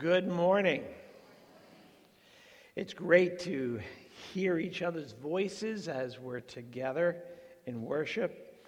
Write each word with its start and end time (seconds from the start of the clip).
Good 0.00 0.28
morning. 0.28 0.82
It's 2.74 2.94
great 2.94 3.38
to 3.40 3.80
hear 4.32 4.56
each 4.58 4.80
other's 4.80 5.12
voices 5.12 5.88
as 5.88 6.18
we're 6.18 6.40
together 6.40 7.18
in 7.66 7.82
worship. 7.82 8.66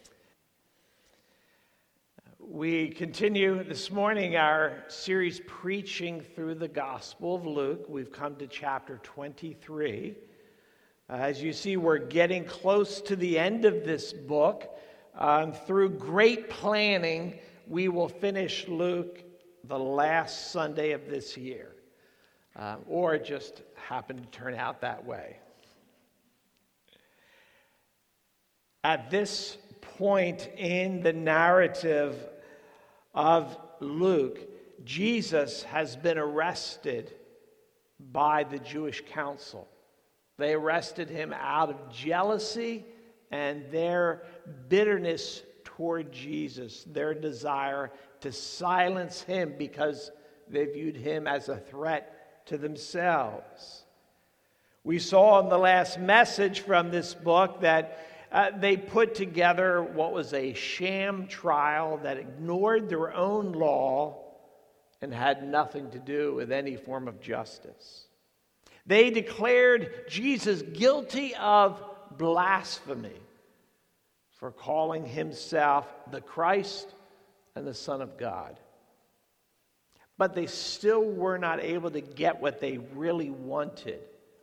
We 2.39 2.91
continue 2.91 3.65
this 3.65 3.91
morning 3.91 4.37
our 4.37 4.85
series 4.89 5.41
preaching 5.47 6.21
through 6.21 6.57
the 6.57 6.69
Gospel 6.69 7.37
of 7.37 7.47
Luke. 7.47 7.87
We've 7.89 8.13
come 8.13 8.37
to 8.37 8.47
chapter 8.47 9.01
23. 9.03 10.15
As 11.09 11.43
you 11.43 11.55
see, 11.55 11.79
we're 11.79 11.97
getting 11.97 12.45
close 12.45 13.01
to 13.01 13.17
the 13.17 13.39
end 13.39 13.65
of 13.65 13.85
this 13.87 14.13
book. 14.13 14.79
Um, 15.19 15.55
through 15.55 15.97
great 15.97 16.51
planning, 16.51 17.39
we 17.67 17.89
will 17.89 18.11
finish 18.11 18.69
Luke 18.69 19.25
the 19.65 19.79
last 19.79 20.51
Sunday 20.51 20.93
of 20.93 21.09
this 21.09 21.37
year, 21.37 21.75
uh, 22.57 22.77
or 22.87 23.15
it 23.15 23.25
just 23.25 23.63
happened 23.75 24.23
to 24.23 24.39
turn 24.39 24.55
out 24.55 24.81
that 24.81 25.05
way. 25.05 25.37
At 28.85 29.11
this 29.11 29.57
point 29.81 30.49
in 30.57 31.03
the 31.03 31.13
narrative 31.13 32.17
of 33.15 33.57
Luke, 33.81 34.41
Jesus 34.85 35.63
has 35.65 35.95
been 35.97 36.19
arrested 36.19 37.15
by 38.11 38.45
the 38.45 38.59
Jewish 38.59 39.03
council. 39.09 39.69
They 40.39 40.55
arrested 40.55 41.09
him 41.09 41.33
out 41.33 41.71
of 41.71 41.93
jealousy 41.93 42.85
and 43.31 43.71
their 43.71 44.23
bitterness 44.69 45.43
toward 45.65 46.13
Jesus, 46.13 46.85
their 46.85 47.15
desire 47.15 47.91
to 48.21 48.33
silence 48.33 49.23
him 49.23 49.55
because 49.59 50.11
they 50.49 50.67
viewed 50.67 50.97
him 50.97 51.27
as 51.27 51.49
a 51.49 51.57
threat 51.57 52.47
to 52.47 52.59
themselves. 52.59 53.85
We 54.85 54.99
saw 54.99 55.41
in 55.41 55.49
the 55.49 55.59
last 55.59 55.99
message 55.99 56.61
from 56.61 56.91
this 56.91 57.15
book 57.15 57.61
that 57.61 57.99
uh, 58.33 58.51
they 58.59 58.77
put 58.77 59.15
together 59.15 59.83
what 59.83 60.13
was 60.13 60.33
a 60.33 60.55
sham 60.55 61.27
trial 61.27 61.99
that 61.99 62.17
ignored 62.17 62.89
their 62.89 63.13
own 63.15 63.53
law 63.53 64.19
and 65.01 65.13
had 65.13 65.47
nothing 65.47 65.91
to 65.91 65.99
do 65.99 66.35
with 66.35 66.51
any 66.51 66.77
form 66.77 67.09
of 67.09 67.21
justice. 67.21 68.07
They 68.87 69.11
declared 69.11 70.07
Jesus 70.09 70.63
guilty 70.63 71.35
of 71.37 71.83
blasphemy 72.17 73.21
for 74.43 74.51
calling 74.51 75.07
himself 75.07 75.87
the 76.11 76.21
Christ 76.21 76.93
and 77.55 77.65
the 77.65 77.73
Son 77.73 78.03
of 78.03 78.19
God. 78.19 78.59
But 80.19 80.35
they 80.35 80.47
still 80.47 81.05
were 81.05 81.39
not 81.39 81.63
able 81.63 81.93
to 81.93 82.01
get 82.01 82.43
what 82.43 82.59
they 82.59 82.79
really 82.97 83.31
wanted, 83.31 84.01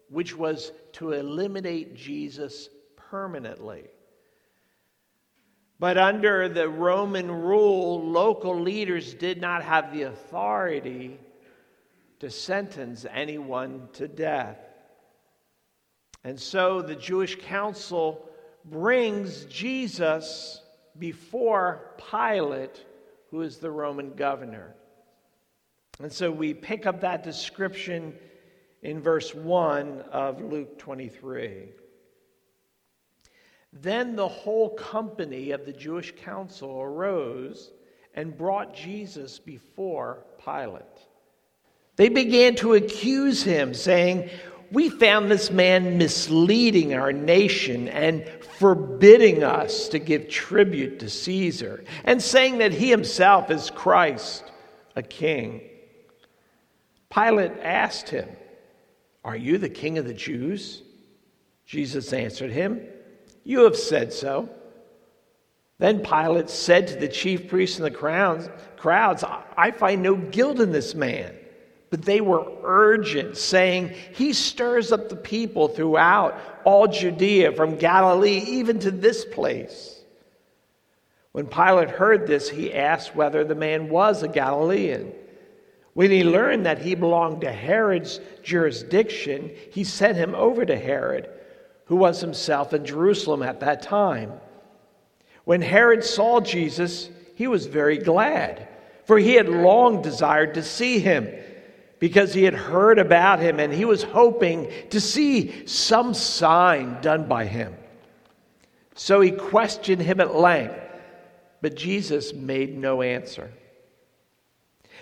which 0.08 0.38
was 0.38 0.72
to 0.94 1.12
eliminate 1.12 1.98
Jesus 1.98 2.70
permanently. 2.96 3.88
But 5.80 5.98
under 5.98 6.48
the 6.48 6.70
Roman 6.70 7.30
rule, 7.30 8.02
local 8.02 8.58
leaders 8.58 9.14
did 9.14 9.42
not 9.42 9.64
have 9.64 9.92
the 9.92 10.04
authority 10.04 11.20
to 12.20 12.30
sentence 12.32 13.06
anyone 13.12 13.90
to 13.96 14.08
death. 14.08 14.60
And 16.24 16.40
so 16.40 16.82
the 16.82 16.96
Jewish 16.96 17.36
council 17.42 18.29
brings 18.70 19.46
Jesus 19.46 20.62
before 20.98 21.96
Pilate 22.12 22.86
who 23.32 23.42
is 23.42 23.58
the 23.58 23.72
Roman 23.72 24.14
governor. 24.14 24.76
And 26.00 26.12
so 26.12 26.32
we 26.32 26.54
pick 26.54 26.86
up 26.86 27.02
that 27.02 27.24
description 27.24 28.16
in 28.82 29.02
verse 29.02 29.36
1 29.36 30.02
of 30.12 30.42
Luke 30.42 30.80
23. 30.80 31.70
Then 33.72 34.16
the 34.16 34.28
whole 34.28 34.70
company 34.70 35.52
of 35.52 35.66
the 35.66 35.74
Jewish 35.74 36.14
council 36.16 36.82
arose 36.82 37.72
and 38.16 38.36
brought 38.36 38.74
Jesus 38.74 39.38
before 39.38 40.26
Pilate. 40.44 40.84
They 41.98 42.10
began 42.10 42.56
to 42.56 42.76
accuse 42.76 43.44
him, 43.44 43.74
saying, 43.74 44.30
We 44.72 44.90
found 44.90 45.32
this 45.32 45.50
man 45.50 45.98
misleading 45.98 46.94
our 46.94 47.12
nation 47.12 47.88
and 47.88 48.28
forbidding 48.60 49.44
us 49.44 49.88
to 49.90 50.00
give 50.00 50.30
tribute 50.30 51.00
to 51.00 51.10
Caesar 51.10 51.84
and 52.04 52.22
saying 52.22 52.60
that 52.60 52.74
he 52.74 52.90
himself 52.90 53.50
is 53.50 53.70
Christ, 53.70 54.44
a 54.96 55.02
king. 55.02 55.62
Pilate 57.10 57.54
asked 57.64 58.10
him, 58.10 58.30
Are 59.24 59.36
you 59.36 59.58
the 59.58 59.70
king 59.70 59.98
of 59.98 60.06
the 60.06 60.14
Jews? 60.14 60.84
Jesus 61.66 62.14
answered 62.14 62.52
him, 62.52 62.82
You 63.44 63.64
have 63.64 63.78
said 63.78 64.14
so. 64.14 64.50
Then 65.80 66.02
Pilate 66.04 66.50
said 66.50 66.88
to 66.88 66.96
the 66.96 67.08
chief 67.08 67.48
priests 67.48 67.80
and 67.80 67.86
the 67.86 67.92
crowds, 68.78 69.24
I 69.24 69.72
find 69.72 70.04
no 70.04 70.16
guilt 70.16 70.60
in 70.60 70.72
this 70.72 70.94
man. 70.94 71.34
But 71.90 72.04
they 72.04 72.22
were 72.22 72.46
urgent, 72.64 73.38
saying, 73.38 73.96
He 74.14 74.34
stirs 74.34 74.92
up 74.92 75.10
the 75.10 75.16
people 75.16 75.68
throughout 75.68 76.40
all 76.64 76.88
Judea, 76.88 77.54
from 77.54 77.78
Galilee 77.78 78.44
even 78.48 78.80
to 78.80 78.92
this 78.92 79.26
place. 79.26 80.00
When 81.32 81.48
Pilate 81.48 81.90
heard 81.90 82.28
this, 82.28 82.50
he 82.50 82.74
asked 82.74 83.16
whether 83.16 83.44
the 83.44 83.56
man 83.56 83.90
was 83.90 84.22
a 84.22 84.28
Galilean. 84.28 85.14
When 85.94 86.12
he 86.12 86.24
learned 86.24 86.66
that 86.66 86.80
he 86.80 86.96
belonged 86.96 87.42
to 87.42 87.52
Herod's 87.52 88.20
jurisdiction, 88.44 89.52
he 89.72 89.84
sent 89.84 90.18
him 90.18 90.36
over 90.36 90.66
to 90.66 90.78
Herod, 90.78 91.30
who 91.86 91.96
was 91.96 92.22
himself 92.22 92.74
in 92.74 92.86
Jerusalem 92.86 93.42
at 93.42 93.60
that 93.62 93.82
time. 93.82 94.34
When 95.44 95.62
Herod 95.62 96.04
saw 96.04 96.40
Jesus, 96.40 97.10
he 97.36 97.48
was 97.48 97.66
very 97.66 97.98
glad, 97.98 98.68
for 99.06 99.18
he 99.18 99.34
had 99.34 99.50
long 99.50 100.02
desired 100.04 100.54
to 100.54 100.64
see 100.64 101.00
him 101.00 101.28
because 102.00 102.34
he 102.34 102.44
had 102.44 102.54
heard 102.54 102.98
about 102.98 103.40
him 103.40 103.60
and 103.60 103.74
he 103.74 103.86
was 103.86 104.04
hoping 104.04 104.72
to 104.90 105.02
see 105.02 105.66
some 105.68 106.14
sign 106.14 107.00
done 107.02 107.28
by 107.28 107.46
him. 107.46 107.76
So 108.96 109.22
he 109.22 109.32
questioned 109.32 110.02
him 110.02 110.20
at 110.20 110.36
length, 110.36 110.80
but 111.62 111.76
Jesus 111.76 112.34
made 112.34 112.78
no 112.78 113.02
answer. 113.02 113.52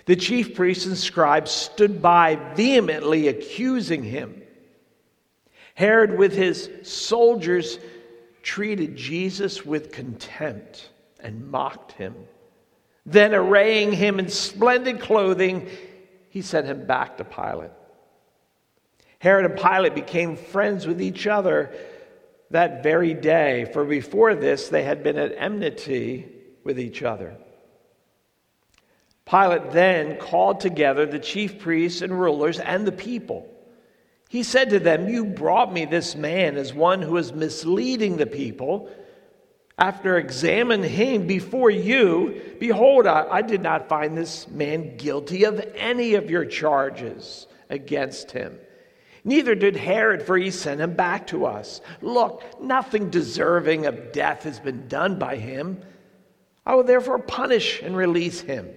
The 0.06 0.16
chief 0.16 0.56
priests 0.56 0.86
and 0.86 0.98
scribes 0.98 1.52
stood 1.52 2.02
by, 2.02 2.36
vehemently 2.56 3.28
accusing 3.28 4.04
him. 4.04 4.42
Herod, 5.74 6.18
with 6.18 6.34
his 6.34 6.70
soldiers, 6.84 7.78
treated 8.42 8.96
Jesus 8.96 9.66
with 9.66 9.92
contempt 9.92 10.90
and 11.20 11.52
mocked 11.52 11.92
him. 11.92 12.16
Then, 13.06 13.34
arraying 13.34 13.92
him 13.92 14.20
in 14.20 14.30
splendid 14.30 15.00
clothing, 15.00 15.70
he 16.38 16.44
sent 16.44 16.68
him 16.68 16.86
back 16.86 17.18
to 17.18 17.24
Pilate. 17.24 17.72
Herod 19.18 19.46
and 19.50 19.60
Pilate 19.60 19.96
became 19.96 20.36
friends 20.36 20.86
with 20.86 21.02
each 21.02 21.26
other 21.26 21.72
that 22.52 22.84
very 22.84 23.16
day, 23.16 23.68
for 23.74 23.84
before 23.84 24.36
this 24.36 24.70
they 24.70 24.84
had 24.84 25.02
been 25.02 25.18
at 25.18 25.34
enmity 25.36 26.28
with 26.64 26.80
each 26.80 27.02
other. 27.02 27.36
Pilate 29.26 29.72
then 29.72 30.20
called 30.20 30.60
together 30.60 31.08
the 31.08 31.18
chief 31.18 31.58
priests 31.58 32.04
and 32.04 32.20
rulers 32.20 32.60
and 32.60 32.86
the 32.86 32.92
people. 32.92 33.52
He 34.30 34.44
said 34.44 34.70
to 34.70 34.80
them, 34.80 35.10
You 35.10 35.26
brought 35.26 35.74
me 35.74 35.86
this 35.86 36.16
man 36.16 36.56
as 36.56 36.72
one 36.72 37.02
who 37.02 37.18
is 37.18 37.34
misleading 37.34 38.18
the 38.18 38.28
people 38.28 38.92
after 39.78 40.18
examining 40.18 40.90
him 40.90 41.28
before 41.28 41.70
you, 41.70 42.42
behold, 42.60 43.06
I, 43.06 43.28
I, 43.30 43.42
did 43.44 43.62
not 43.62 43.88
find 43.88 44.18
this 44.18 44.48
man 44.48 44.98
guilty 44.98 45.44
of 45.44 45.60
any 45.76 46.16
of 46.16 46.32
your 46.32 46.46
charges 46.46 47.46
against 47.70 48.32
him. 48.32 48.58
Neither 49.24 49.54
did 49.54 49.76
Herod, 49.76 50.24
for 50.24 50.38
he 50.38 50.50
sent 50.50 50.82
him 50.82 50.96
back 50.96 51.28
to 51.28 51.46
us. 51.46 51.82
Look, 52.02 52.44
nothing 52.62 53.10
deserving 53.10 53.86
of 53.86 54.12
death 54.12 54.44
has 54.44 54.60
been 54.60 54.88
done 54.88 55.20
by 55.20 55.36
him. 55.36 55.82
I 56.66 56.74
will 56.76 56.84
therefore 56.84 57.20
punish 57.20 57.82
and 57.82 57.96
release 57.96 58.42
him. 58.42 58.70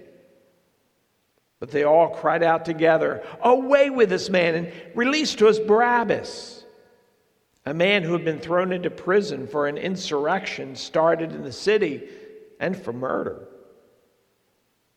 But 1.59 1.71
they 1.71 1.83
all 1.83 2.09
cried 2.09 2.43
out 2.43 2.65
together, 2.65 3.23
Away 3.41 3.89
with 3.89 4.09
this 4.09 4.29
man, 4.29 4.55
and 4.55 4.71
release 4.93 5.33
to 5.35 5.47
us 5.47 5.57
Barabbas 5.57 6.60
a 7.65 7.73
man 7.73 8.03
who 8.03 8.13
had 8.13 8.25
been 8.25 8.39
thrown 8.39 8.71
into 8.71 8.89
prison 8.89 9.47
for 9.47 9.67
an 9.67 9.77
insurrection 9.77 10.75
started 10.75 11.31
in 11.31 11.43
the 11.43 11.51
city 11.51 12.07
and 12.59 12.75
for 12.75 12.91
murder. 12.91 13.47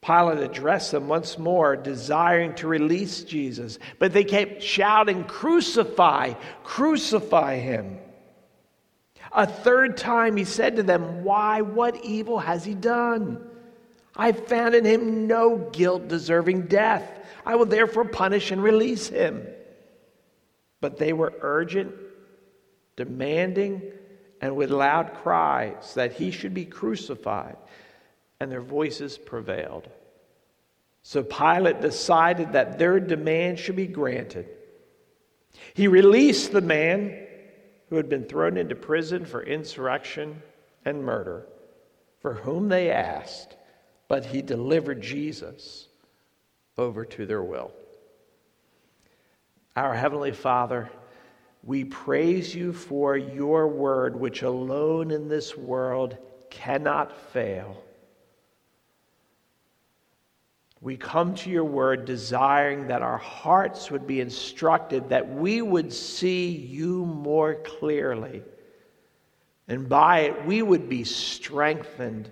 Pilate 0.00 0.38
addressed 0.38 0.92
them 0.92 1.08
once 1.08 1.38
more, 1.38 1.76
desiring 1.76 2.54
to 2.56 2.68
release 2.68 3.24
Jesus, 3.24 3.78
but 3.98 4.12
they 4.12 4.24
kept 4.24 4.62
shouting, 4.62 5.24
Crucify, 5.24 6.34
crucify 6.62 7.58
him. 7.58 7.98
A 9.32 9.46
third 9.46 9.96
time 9.96 10.36
he 10.36 10.44
said 10.44 10.76
to 10.76 10.82
them, 10.82 11.24
Why, 11.24 11.62
what 11.62 12.04
evil 12.04 12.38
has 12.38 12.64
he 12.64 12.74
done? 12.74 13.42
I 14.16 14.32
found 14.32 14.74
in 14.74 14.84
him 14.84 15.26
no 15.26 15.56
guilt 15.72 16.06
deserving 16.06 16.66
death. 16.68 17.10
I 17.44 17.56
will 17.56 17.66
therefore 17.66 18.04
punish 18.04 18.50
and 18.50 18.62
release 18.62 19.08
him. 19.08 19.46
But 20.80 20.98
they 20.98 21.12
were 21.12 21.32
urgent, 21.40 21.94
demanding, 22.96 23.82
and 24.40 24.56
with 24.56 24.70
loud 24.70 25.14
cries 25.14 25.94
that 25.94 26.12
he 26.12 26.30
should 26.30 26.54
be 26.54 26.64
crucified, 26.64 27.56
and 28.40 28.50
their 28.50 28.60
voices 28.60 29.16
prevailed. 29.18 29.88
So 31.02 31.22
Pilate 31.22 31.80
decided 31.80 32.52
that 32.52 32.78
their 32.78 32.98
demand 32.98 33.58
should 33.58 33.76
be 33.76 33.86
granted. 33.86 34.48
He 35.74 35.88
released 35.88 36.52
the 36.52 36.60
man 36.60 37.26
who 37.90 37.96
had 37.96 38.08
been 38.08 38.24
thrown 38.24 38.56
into 38.56 38.74
prison 38.74 39.24
for 39.24 39.42
insurrection 39.42 40.42
and 40.84 41.04
murder, 41.04 41.46
for 42.20 42.34
whom 42.34 42.68
they 42.68 42.90
asked, 42.90 43.56
but 44.08 44.26
he 44.26 44.42
delivered 44.42 45.00
Jesus 45.02 45.88
over 46.76 47.04
to 47.04 47.26
their 47.26 47.42
will. 47.42 47.72
Our 49.76 49.94
Heavenly 49.94 50.32
Father, 50.32 50.90
we 51.64 51.84
praise 51.84 52.54
you 52.54 52.72
for 52.72 53.16
your 53.16 53.68
word, 53.68 54.18
which 54.20 54.42
alone 54.42 55.10
in 55.10 55.28
this 55.28 55.56
world 55.56 56.18
cannot 56.50 57.16
fail. 57.32 57.82
We 60.82 60.98
come 60.98 61.34
to 61.36 61.48
your 61.48 61.64
word 61.64 62.04
desiring 62.04 62.88
that 62.88 63.00
our 63.00 63.16
hearts 63.16 63.90
would 63.90 64.06
be 64.06 64.20
instructed, 64.20 65.08
that 65.08 65.34
we 65.34 65.62
would 65.62 65.90
see 65.90 66.50
you 66.50 67.06
more 67.06 67.54
clearly. 67.54 68.42
And 69.66 69.88
by 69.88 70.20
it, 70.20 70.44
we 70.44 70.60
would 70.60 70.90
be 70.90 71.04
strengthened 71.04 72.30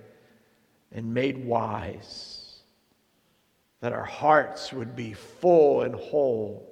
and 0.93 1.15
made 1.15 1.43
wise. 1.43 2.61
That 3.81 3.95
our 3.95 4.05
hearts 4.05 4.71
would 4.75 4.95
be 4.95 5.15
full 5.15 5.81
and 5.81 5.95
whole. 5.95 6.72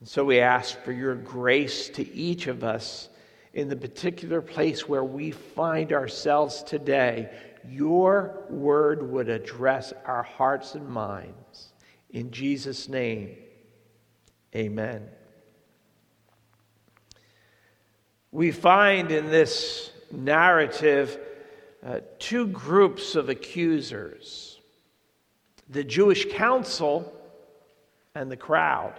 And 0.00 0.08
so 0.08 0.24
we 0.24 0.40
ask 0.40 0.78
for 0.82 0.92
your 0.92 1.14
grace 1.14 1.88
to 1.90 2.14
each 2.14 2.46
of 2.46 2.64
us 2.64 3.08
in 3.54 3.68
the 3.68 3.76
particular 3.76 4.42
place 4.42 4.88
where 4.88 5.04
we 5.04 5.30
find 5.30 5.92
ourselves 5.92 6.62
today 6.62 7.30
your 7.68 8.44
word 8.48 9.10
would 9.10 9.28
address 9.28 9.92
our 10.04 10.22
hearts 10.22 10.74
and 10.74 10.88
minds. 10.88 11.72
In 12.10 12.30
Jesus' 12.30 12.88
name, 12.88 13.36
amen. 14.54 15.08
We 18.30 18.52
find 18.52 19.10
in 19.10 19.30
this 19.30 19.90
narrative 20.10 21.18
uh, 21.84 22.00
two 22.18 22.46
groups 22.48 23.14
of 23.14 23.28
accusers 23.28 24.52
the 25.68 25.82
Jewish 25.82 26.32
council 26.32 27.12
and 28.14 28.30
the 28.30 28.36
crowd. 28.36 28.94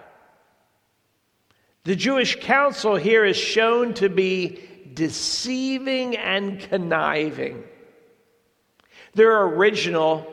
The 1.87 1.95
Jewish 1.95 2.41
council 2.41 2.97
here 2.97 3.23
is 3.23 3.37
shown 3.37 3.93
to 3.93 4.09
be 4.09 4.59
deceiving 4.93 6.17
and 6.17 6.59
conniving. 6.59 7.63
Their 9.13 9.41
original 9.43 10.27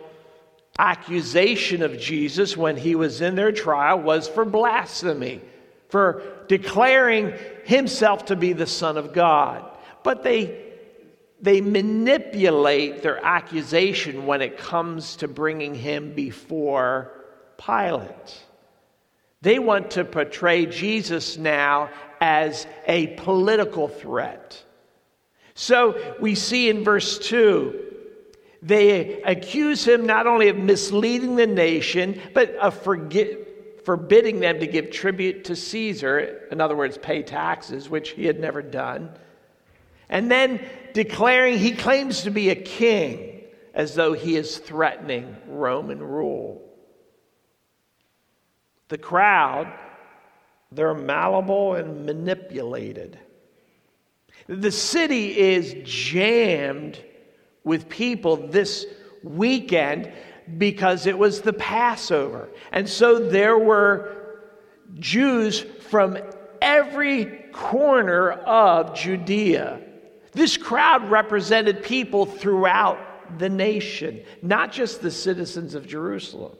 accusation 0.76 1.84
of 1.84 2.00
Jesus 2.00 2.56
when 2.56 2.76
he 2.76 2.96
was 2.96 3.20
in 3.20 3.36
their 3.36 3.52
trial 3.52 4.00
was 4.00 4.26
for 4.26 4.44
blasphemy, 4.44 5.42
for 5.90 6.24
declaring 6.48 7.32
himself 7.62 8.24
to 8.24 8.34
be 8.34 8.52
the 8.52 8.66
Son 8.66 8.96
of 8.96 9.12
God. 9.12 9.64
But 10.02 10.24
they, 10.24 10.60
they 11.40 11.60
manipulate 11.60 13.00
their 13.00 13.24
accusation 13.24 14.26
when 14.26 14.42
it 14.42 14.58
comes 14.58 15.14
to 15.18 15.28
bringing 15.28 15.76
him 15.76 16.14
before 16.16 17.12
Pilate. 17.64 18.42
They 19.44 19.58
want 19.58 19.92
to 19.92 20.04
portray 20.06 20.64
Jesus 20.64 21.36
now 21.36 21.90
as 22.18 22.66
a 22.86 23.08
political 23.08 23.88
threat. 23.88 24.60
So 25.54 26.16
we 26.18 26.34
see 26.34 26.70
in 26.70 26.82
verse 26.82 27.18
2 27.18 27.82
they 28.62 29.20
accuse 29.20 29.86
him 29.86 30.06
not 30.06 30.26
only 30.26 30.48
of 30.48 30.56
misleading 30.56 31.36
the 31.36 31.46
nation, 31.46 32.18
but 32.32 32.54
of 32.56 32.82
forbidding 32.82 34.40
them 34.40 34.60
to 34.60 34.66
give 34.66 34.90
tribute 34.90 35.44
to 35.44 35.54
Caesar, 35.54 36.48
in 36.50 36.62
other 36.62 36.74
words, 36.74 36.96
pay 36.96 37.22
taxes, 37.22 37.90
which 37.90 38.12
he 38.12 38.24
had 38.24 38.40
never 38.40 38.62
done. 38.62 39.10
And 40.08 40.30
then 40.30 40.66
declaring 40.94 41.58
he 41.58 41.72
claims 41.72 42.22
to 42.22 42.30
be 42.30 42.48
a 42.48 42.54
king 42.54 43.42
as 43.74 43.94
though 43.94 44.14
he 44.14 44.36
is 44.36 44.56
threatening 44.56 45.36
Roman 45.46 46.02
rule. 46.02 46.62
The 48.88 48.98
crowd, 48.98 49.72
they're 50.70 50.94
malleable 50.94 51.74
and 51.74 52.04
manipulated. 52.04 53.18
The 54.46 54.70
city 54.70 55.38
is 55.38 55.74
jammed 55.84 57.02
with 57.62 57.88
people 57.88 58.36
this 58.36 58.86
weekend 59.22 60.12
because 60.58 61.06
it 61.06 61.16
was 61.16 61.40
the 61.40 61.54
Passover. 61.54 62.50
And 62.72 62.88
so 62.88 63.18
there 63.18 63.58
were 63.58 64.42
Jews 64.98 65.60
from 65.88 66.18
every 66.60 67.24
corner 67.52 68.32
of 68.32 68.94
Judea. 68.94 69.80
This 70.32 70.56
crowd 70.56 71.10
represented 71.10 71.82
people 71.82 72.26
throughout 72.26 73.38
the 73.38 73.48
nation, 73.48 74.22
not 74.42 74.72
just 74.72 75.00
the 75.00 75.10
citizens 75.10 75.74
of 75.74 75.86
Jerusalem. 75.86 76.56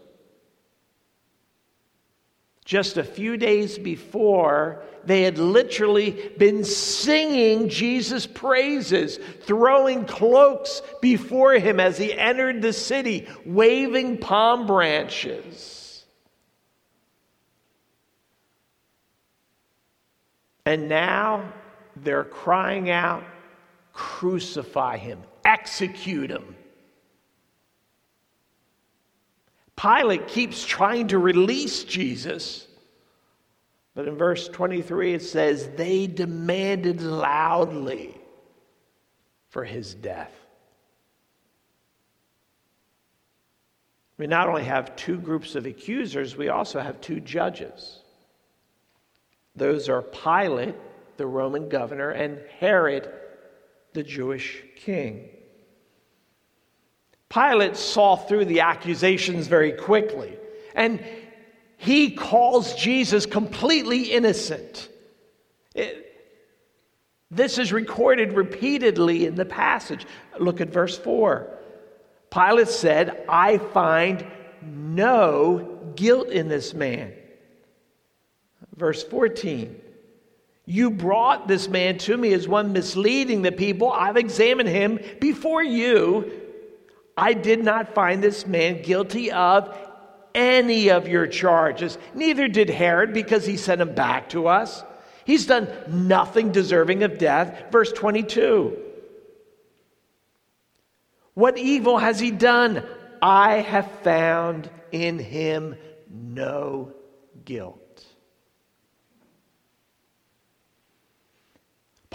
Just 2.65 2.97
a 2.97 3.05
few 3.05 3.37
days 3.37 3.79
before, 3.79 4.83
they 5.05 5.23
had 5.23 5.37
literally 5.37 6.33
been 6.39 6.65
singing 6.65 7.69
Jesus' 7.69 8.27
praises, 8.27 9.19
throwing 9.43 10.07
cloaks 10.07 10.81
before 11.03 11.55
him 11.55 11.79
as 11.79 11.99
he 11.99 12.13
entered 12.13 12.63
the 12.63 12.73
city, 12.73 13.29
waving 13.45 14.17
palm 14.17 14.67
branches. 14.67 16.07
And 20.65 20.89
now 20.89 21.53
they're 21.97 22.25
crying 22.25 22.91
out, 22.91 23.25
Crucify 23.93 24.97
him, 24.97 25.23
execute 25.45 26.31
him. 26.31 26.57
Pilate 29.77 30.29
keeps 30.29 30.65
trying 30.65 31.09
to 31.09 31.19
release 31.19 31.85
Jesus. 31.85 32.67
But 33.95 34.09
in 34.09 34.17
verse 34.17 34.49
23, 34.49 35.15
it 35.15 35.23
says, 35.23 35.69
they 35.77 36.07
demanded 36.07 37.01
loudly 37.01 38.17
for 39.51 39.65
his 39.65 39.95
death. 39.95 40.33
We 44.17 44.27
not 44.27 44.49
only 44.49 44.65
have 44.65 44.97
two 44.97 45.19
groups 45.19 45.55
of 45.55 45.67
accusers, 45.67 46.37
we 46.37 46.49
also 46.49 46.81
have 46.81 47.01
two 47.01 47.21
judges. 47.21 48.01
Those 49.57 49.89
are 49.89 50.03
Pilate, 50.03 50.75
the 51.17 51.27
Roman 51.27 51.69
governor, 51.69 52.11
and 52.11 52.41
Herod, 52.59 53.11
the 53.93 54.03
Jewish 54.03 54.63
king. 54.77 55.29
Pilate 57.35 57.77
saw 57.77 58.15
through 58.15 58.45
the 58.45 58.61
accusations 58.61 59.49
very 59.49 59.73
quickly, 59.73 60.39
and 60.75 61.05
he 61.77 62.13
calls 62.13 62.77
Jesus 62.77 63.27
completely 63.27 64.13
innocent. 64.13 64.89
It, 65.75 66.13
this 67.33 67.59
is 67.59 67.73
recorded 67.73 68.35
repeatedly 68.35 69.27
in 69.27 69.35
the 69.35 69.45
passage. 69.45 70.07
Look 70.39 70.61
at 70.61 70.69
verse 70.69 70.97
4. 70.97 71.49
Pilate 72.31 72.69
said, 72.69 73.25
I 73.29 73.59
find 73.59 74.25
no 74.63 75.81
guilt 75.97 76.29
in 76.29 76.49
this 76.49 76.73
man. 76.73 77.13
Verse 78.77 79.03
14. 79.03 79.81
You 80.67 80.91
brought 80.91 81.49
this 81.49 81.69
man 81.69 81.99
to 81.99 82.17
me 82.17 82.33
as 82.33 82.47
one 82.47 82.73
misleading 82.73 83.43
the 83.43 83.53
people. 83.53 83.93
I've 83.93 84.17
examined 84.17 84.69
him 84.69 85.01
before 85.21 85.63
you 85.63 86.44
I 87.17 87.33
did 87.33 87.63
not 87.63 87.95
find 87.95 88.23
this 88.23 88.47
man 88.47 88.83
guilty 88.83 89.31
of 89.31 89.77
any 90.35 90.91
of 90.91 91.07
your 91.09 91.27
charges. 91.27 91.97
Neither 92.15 92.49
did 92.49 92.69
Herod 92.69 93.13
because 93.13 93.47
he 93.47 93.57
sent 93.57 93.81
him 93.81 93.95
back 93.95 94.31
to 94.31 94.49
us. 94.49 94.83
He's 95.25 95.47
done 95.47 95.69
nothing 95.89 96.51
deserving 96.51 97.03
of 97.03 97.19
death. 97.19 97.71
Verse 97.71 97.93
22. 97.93 98.77
What 101.35 101.59
evil 101.59 101.99
has 101.99 102.21
he 102.21 102.31
done? 102.31 102.85
I 103.23 103.57
have 103.61 103.91
found 104.03 104.69
in 104.93 105.19
him 105.19 105.77
no 106.11 106.93
guilt. 107.45 107.84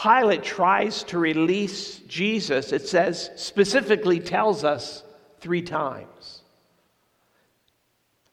Pilate 0.02 0.44
tries 0.44 1.04
to 1.06 1.18
release 1.18 1.98
Jesus, 2.00 2.72
it 2.72 2.88
says, 2.88 3.30
specifically 3.36 4.20
tells 4.20 4.64
us 4.64 5.04
three 5.42 5.62
times. 5.62 6.42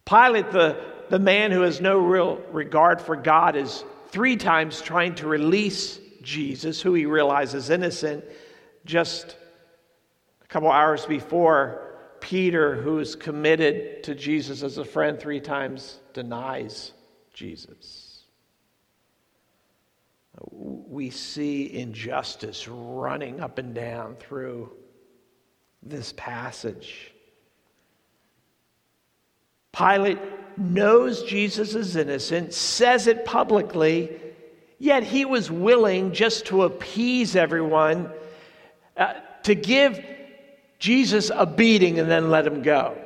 Pilate, 0.04 0.52
the, 0.52 0.80
the 1.08 1.18
man 1.18 1.50
who 1.50 1.62
has 1.62 1.80
no 1.80 1.98
real 1.98 2.36
regard 2.52 3.00
for 3.00 3.16
God, 3.16 3.56
is 3.56 3.84
three 4.08 4.36
times 4.36 4.80
trying 4.80 5.16
to 5.16 5.26
release 5.26 5.98
Jesus, 6.22 6.80
who 6.80 6.94
he 6.94 7.06
realizes 7.06 7.64
is 7.64 7.70
innocent, 7.70 8.24
just 8.84 9.36
a 10.42 10.46
couple 10.46 10.70
hours 10.70 11.04
before. 11.06 11.82
Peter, 12.20 12.80
who's 12.80 13.16
committed 13.16 14.04
to 14.04 14.14
Jesus 14.14 14.62
as 14.62 14.78
a 14.78 14.84
friend, 14.84 15.18
three 15.18 15.40
times 15.40 15.98
denies 16.12 16.92
Jesus. 17.32 17.95
We 20.40 21.10
see 21.10 21.72
injustice 21.72 22.68
running 22.68 23.40
up 23.40 23.58
and 23.58 23.74
down 23.74 24.16
through 24.16 24.70
this 25.82 26.12
passage. 26.16 27.12
Pilate 29.76 30.18
knows 30.56 31.22
Jesus 31.24 31.74
is 31.74 31.96
innocent, 31.96 32.54
says 32.54 33.06
it 33.06 33.24
publicly, 33.24 34.10
yet 34.78 35.02
he 35.02 35.24
was 35.24 35.50
willing 35.50 36.12
just 36.12 36.46
to 36.46 36.62
appease 36.62 37.36
everyone, 37.36 38.10
uh, 38.96 39.14
to 39.42 39.54
give 39.54 40.02
Jesus 40.78 41.30
a 41.34 41.46
beating 41.46 41.98
and 41.98 42.10
then 42.10 42.30
let 42.30 42.46
him 42.46 42.62
go. 42.62 42.96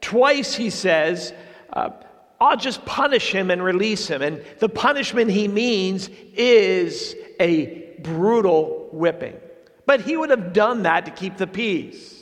Twice 0.00 0.54
he 0.54 0.70
says, 0.70 1.32
uh, 1.72 1.90
I'll 2.40 2.56
just 2.56 2.84
punish 2.86 3.32
him 3.32 3.50
and 3.50 3.62
release 3.62 4.08
him. 4.08 4.22
And 4.22 4.42
the 4.60 4.68
punishment 4.68 5.30
he 5.30 5.46
means 5.46 6.08
is 6.34 7.14
a 7.38 7.94
brutal 8.00 8.88
whipping. 8.92 9.36
But 9.84 10.00
he 10.00 10.16
would 10.16 10.30
have 10.30 10.52
done 10.52 10.84
that 10.84 11.04
to 11.04 11.10
keep 11.10 11.36
the 11.36 11.46
peace. 11.46 12.16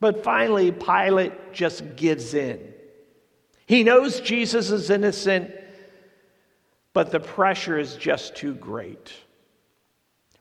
But 0.00 0.24
finally, 0.24 0.72
Pilate 0.72 1.52
just 1.52 1.96
gives 1.96 2.34
in. 2.34 2.74
He 3.66 3.84
knows 3.84 4.20
Jesus 4.20 4.70
is 4.70 4.90
innocent, 4.90 5.50
but 6.92 7.10
the 7.10 7.20
pressure 7.20 7.78
is 7.78 7.96
just 7.96 8.36
too 8.36 8.54
great. 8.54 9.12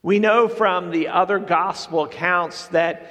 We 0.02 0.20
know 0.20 0.48
from 0.48 0.92
the 0.92 1.08
other 1.08 1.40
gospel 1.40 2.04
accounts 2.04 2.68
that 2.68 3.10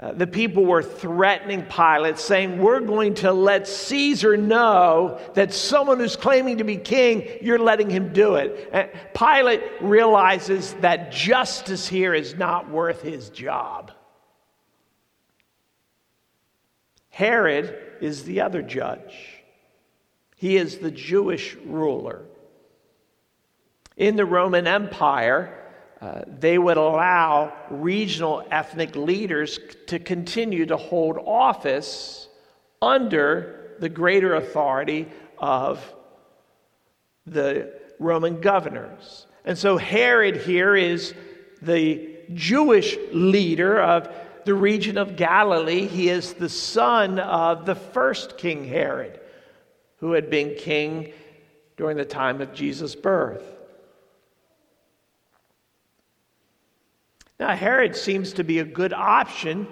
uh, 0.00 0.12
the 0.12 0.26
people 0.26 0.64
were 0.64 0.82
threatening 0.82 1.62
Pilate, 1.66 2.18
saying, 2.18 2.58
We're 2.58 2.80
going 2.80 3.14
to 3.16 3.32
let 3.32 3.68
Caesar 3.68 4.34
know 4.34 5.20
that 5.34 5.52
someone 5.52 5.98
who's 5.98 6.16
claiming 6.16 6.56
to 6.58 6.64
be 6.64 6.78
king, 6.78 7.28
you're 7.42 7.58
letting 7.58 7.90
him 7.90 8.14
do 8.14 8.36
it. 8.36 8.70
And 8.72 8.88
Pilate 9.14 9.62
realizes 9.82 10.72
that 10.80 11.12
justice 11.12 11.86
here 11.86 12.14
is 12.14 12.34
not 12.34 12.70
worth 12.70 13.02
his 13.02 13.28
job. 13.28 13.92
Herod 17.10 17.76
is 18.00 18.24
the 18.24 18.40
other 18.40 18.62
judge, 18.62 19.42
he 20.36 20.56
is 20.56 20.78
the 20.78 20.90
Jewish 20.90 21.56
ruler. 21.66 22.22
In 23.98 24.16
the 24.16 24.24
Roman 24.24 24.66
Empire, 24.66 25.59
uh, 26.00 26.22
they 26.26 26.56
would 26.56 26.78
allow 26.78 27.52
regional 27.68 28.42
ethnic 28.50 28.96
leaders 28.96 29.58
to 29.86 29.98
continue 29.98 30.64
to 30.66 30.76
hold 30.76 31.18
office 31.18 32.28
under 32.80 33.74
the 33.80 33.88
greater 33.88 34.34
authority 34.34 35.06
of 35.38 35.94
the 37.26 37.72
Roman 37.98 38.40
governors. 38.40 39.26
And 39.44 39.58
so 39.58 39.76
Herod 39.76 40.38
here 40.38 40.74
is 40.74 41.14
the 41.60 42.16
Jewish 42.32 42.96
leader 43.12 43.80
of 43.80 44.08
the 44.46 44.54
region 44.54 44.96
of 44.96 45.16
Galilee. 45.16 45.86
He 45.86 46.08
is 46.08 46.32
the 46.32 46.48
son 46.48 47.18
of 47.18 47.66
the 47.66 47.74
first 47.74 48.38
King 48.38 48.64
Herod, 48.64 49.20
who 49.98 50.12
had 50.12 50.30
been 50.30 50.54
king 50.56 51.12
during 51.76 51.98
the 51.98 52.04
time 52.06 52.40
of 52.40 52.54
Jesus' 52.54 52.94
birth. 52.94 53.59
Now, 57.40 57.56
Herod 57.56 57.96
seems 57.96 58.34
to 58.34 58.44
be 58.44 58.58
a 58.58 58.64
good 58.64 58.92
option 58.92 59.66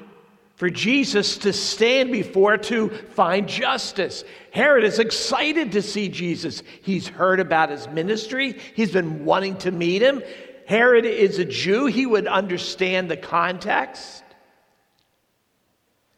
for 0.57 0.71
Jesus 0.71 1.37
to 1.39 1.53
stand 1.53 2.11
before 2.11 2.57
to 2.57 2.89
find 2.89 3.47
justice. 3.47 4.25
Herod 4.53 4.85
is 4.85 4.99
excited 4.99 5.73
to 5.73 5.83
see 5.83 6.09
Jesus. 6.09 6.63
He's 6.81 7.07
heard 7.07 7.41
about 7.41 7.69
his 7.69 7.87
ministry, 7.89 8.59
he's 8.75 8.91
been 8.91 9.27
wanting 9.27 9.59
to 9.59 9.71
meet 9.71 10.01
him. 10.01 10.23
Herod 10.67 11.05
is 11.05 11.39
a 11.39 11.45
Jew, 11.45 11.85
he 11.85 12.07
would 12.07 12.27
understand 12.27 13.11
the 13.11 13.19
context. 13.19 14.25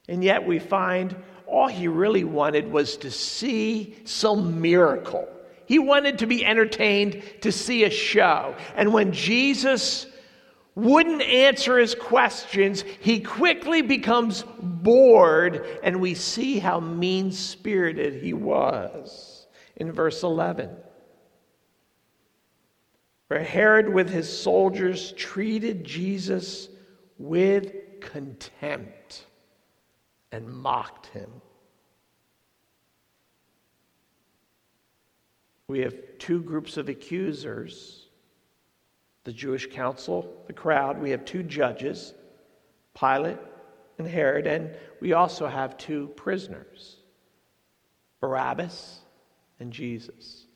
And 0.08 0.22
yet, 0.22 0.46
we 0.46 0.60
find 0.60 1.16
all 1.46 1.66
he 1.66 1.88
really 1.88 2.24
wanted 2.24 2.70
was 2.70 2.96
to 2.98 3.10
see 3.10 3.96
some 4.04 4.60
miracle. 4.60 5.28
He 5.66 5.80
wanted 5.80 6.20
to 6.20 6.26
be 6.26 6.44
entertained 6.44 7.24
to 7.40 7.50
see 7.50 7.82
a 7.82 7.90
show. 7.90 8.54
And 8.76 8.92
when 8.92 9.12
Jesus 9.12 10.06
wouldn't 10.74 11.22
answer 11.22 11.78
his 11.78 11.94
questions, 11.94 12.82
he 13.00 13.20
quickly 13.20 13.82
becomes 13.82 14.44
bored, 14.60 15.66
and 15.82 16.00
we 16.00 16.14
see 16.14 16.58
how 16.58 16.80
mean 16.80 17.32
spirited 17.32 18.22
he 18.22 18.32
was 18.32 19.46
in 19.76 19.92
verse 19.92 20.22
11. 20.22 20.70
Where 23.28 23.42
Herod, 23.42 23.88
with 23.88 24.08
his 24.10 24.40
soldiers, 24.40 25.12
treated 25.12 25.84
Jesus 25.84 26.68
with 27.18 27.72
contempt 28.00 29.26
and 30.32 30.48
mocked 30.48 31.06
him. 31.06 31.30
We 35.68 35.80
have 35.80 35.94
two 36.18 36.42
groups 36.42 36.76
of 36.76 36.88
accusers 36.88 37.99
the 39.24 39.32
Jewish 39.32 39.70
council, 39.70 40.42
the 40.46 40.52
crowd. 40.52 41.00
We 41.00 41.10
have 41.10 41.24
two 41.24 41.42
judges, 41.42 42.14
Pilate 42.98 43.38
and 43.98 44.06
Herod, 44.06 44.46
and 44.46 44.74
we 45.00 45.12
also 45.12 45.46
have 45.46 45.76
two 45.76 46.08
prisoners, 46.16 46.96
Barabbas 48.20 49.00
and 49.58 49.72
Jesus. 49.72 50.46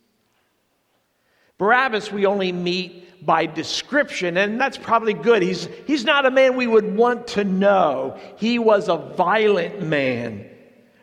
Barabbas, 1.59 2.11
we 2.11 2.27
only 2.27 2.53
meet 2.53 3.25
by 3.25 3.47
description, 3.47 4.37
and 4.37 4.61
that's 4.61 4.77
probably 4.77 5.15
good. 5.15 5.43
He's, 5.43 5.69
he's 5.87 6.05
not 6.05 6.27
a 6.27 6.31
man 6.31 6.57
we 6.57 6.67
would 6.67 6.97
want 6.97 7.29
to 7.29 7.45
know. 7.45 8.19
He 8.39 8.59
was 8.59 8.89
a 8.89 8.97
violent 8.97 9.83
man. 9.83 10.51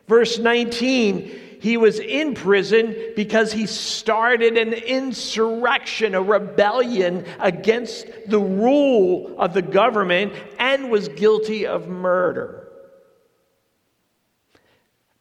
Verse 0.07 0.37
19 0.37 1.50
he 1.61 1.77
was 1.77 1.99
in 1.99 2.33
prison 2.33 2.95
because 3.15 3.53
he 3.53 3.65
started 3.65 4.57
an 4.57 4.73
insurrection, 4.73 6.15
a 6.15 6.21
rebellion 6.21 7.25
against 7.39 8.07
the 8.27 8.39
rule 8.39 9.35
of 9.37 9.53
the 9.53 9.61
government, 9.61 10.33
and 10.59 10.91
was 10.91 11.07
guilty 11.07 11.65
of 11.65 11.87
murder. 11.87 12.67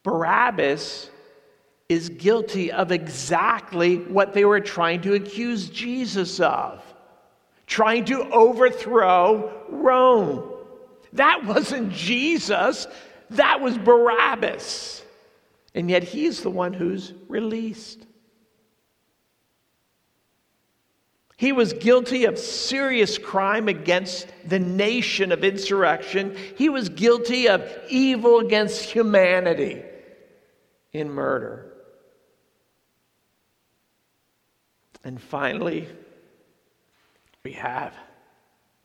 Barabbas 0.03 1.11
is 1.89 2.09
guilty 2.09 2.73
of 2.73 2.91
exactly 2.91 3.99
what 3.99 4.33
they 4.33 4.45
were 4.45 4.61
trying 4.61 5.03
to 5.03 5.15
accuse 5.15 5.69
Jesus 5.69 6.41
of 6.41 6.83
trying 7.71 8.05
to 8.05 8.29
overthrow 8.31 9.65
Rome. 9.69 10.43
That 11.13 11.45
wasn't 11.45 11.93
Jesus, 11.93 12.87
that 13.31 13.61
was 13.61 13.79
Barabbas. 13.79 15.03
And 15.75 15.91
yet 15.91 16.03
he's 16.03 16.43
the 16.43 16.51
one 16.51 16.73
who's 16.73 17.13
released. 17.29 18.07
He 21.37 21.53
was 21.53 21.73
guilty 21.73 22.27
of 22.27 22.39
serious 22.39 23.17
crime 23.17 23.69
against 23.69 24.27
the 24.47 24.59
nation 24.59 25.33
of 25.33 25.43
insurrection. 25.43 26.37
He 26.57 26.69
was 26.69 26.91
guilty 26.91 27.49
of 27.49 27.67
evil 27.89 28.41
against 28.41 28.91
humanity 28.91 29.83
in 30.93 31.11
murder. 31.11 31.73
And 35.03 35.19
finally, 35.19 35.89
we 37.43 37.53
have 37.53 37.95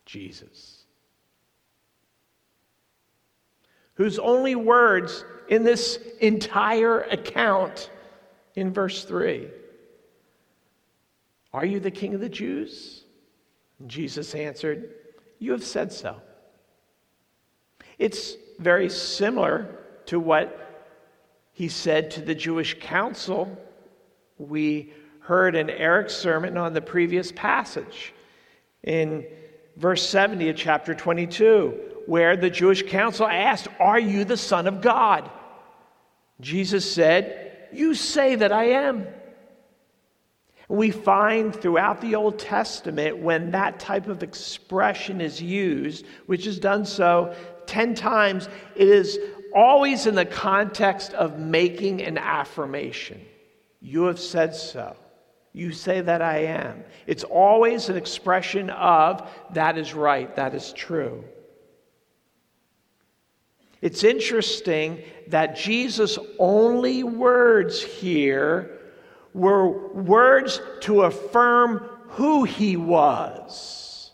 Jesus, 0.06 0.75
whose 3.96 4.20
only 4.20 4.56
words 4.56 5.26
in 5.48 5.64
this 5.64 6.00
entire 6.20 7.02
account 7.02 7.90
in 8.56 8.72
verse 8.74 9.04
3. 9.04 9.48
Are 11.54 11.66
you 11.66 11.80
the 11.80 11.92
king 11.92 12.14
of 12.14 12.22
the 12.22 12.30
Jews? 12.30 13.04
And 13.80 13.90
Jesus 13.90 14.36
answered, 14.36 14.94
You 15.40 15.52
have 15.52 15.64
said 15.64 15.92
so. 15.92 16.22
It's 17.98 18.36
very 18.60 18.90
similar 18.90 19.80
to 20.08 20.20
what 20.20 20.62
he 21.54 21.70
said 21.70 22.12
to 22.12 22.22
the 22.22 22.36
Jewish 22.36 22.78
council. 22.80 23.58
We 24.38 24.94
heard 25.20 25.56
in 25.56 25.70
Eric's 25.70 26.16
sermon 26.16 26.58
on 26.58 26.74
the 26.74 26.82
previous 26.82 27.32
passage 27.32 28.14
in 28.84 29.26
verse 29.78 30.08
70 30.08 30.50
of 30.50 30.58
chapter 30.58 30.94
22 30.94 31.85
where 32.06 32.36
the 32.38 32.50
Jewish 32.50 32.84
council 32.84 33.28
asked, 33.28 33.68
Are 33.80 34.00
you 34.00 34.26
the 34.26 34.38
Son 34.38 34.68
of 34.68 34.82
God? 34.82 35.30
Jesus 36.42 36.90
said, 36.92 37.68
You 37.72 37.94
say 37.94 38.36
that 38.36 38.52
I 38.52 38.66
am. 38.66 39.08
We 40.68 40.90
find 40.92 41.56
throughout 41.56 42.02
the 42.02 42.16
Old 42.16 42.40
Testament 42.40 43.18
when 43.18 43.52
that 43.52 43.80
type 43.80 44.08
of 44.08 44.24
expression 44.24 45.22
is 45.22 45.42
used, 45.42 46.06
which 46.26 46.48
is 46.48 46.60
done 46.60 46.86
so 46.86 47.36
10 47.68 47.94
times, 47.96 48.50
it 48.76 48.88
is 48.88 49.20
always 49.54 50.08
in 50.08 50.16
the 50.16 50.26
context 50.26 51.14
of 51.14 51.40
making 51.40 52.02
an 52.02 52.18
affirmation. 52.18 53.22
You 53.80 54.06
have 54.06 54.20
said 54.20 54.56
so. 54.56 54.96
You 55.54 55.72
say 55.72 56.02
that 56.02 56.22
I 56.22 56.40
am. 56.40 56.84
It's 57.08 57.24
always 57.24 57.88
an 57.88 57.96
expression 57.96 58.70
of 58.72 59.30
that 59.54 59.78
is 59.78 59.94
right, 59.94 60.36
that 60.36 60.54
is 60.54 60.74
true. 60.74 61.24
It's 63.86 64.04
interesting 64.04 65.04
that 65.28 65.56
Jesus' 65.56 66.18
only 66.40 67.04
words 67.04 67.84
here 67.84 68.80
were 69.32 69.94
words 69.94 70.60
to 70.82 71.04
affirm 71.04 71.88
who 72.08 72.46
he 72.46 72.78
was 72.78 74.10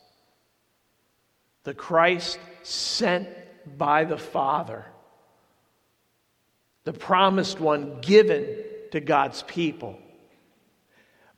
the 1.63 1.73
Christ 1.73 2.37
sent 2.63 3.29
by 3.77 4.03
the 4.03 4.17
Father, 4.17 4.83
the 6.83 6.91
promised 6.91 7.61
one 7.61 8.01
given 8.01 8.45
to 8.91 8.99
God's 8.99 9.41
people. 9.43 9.97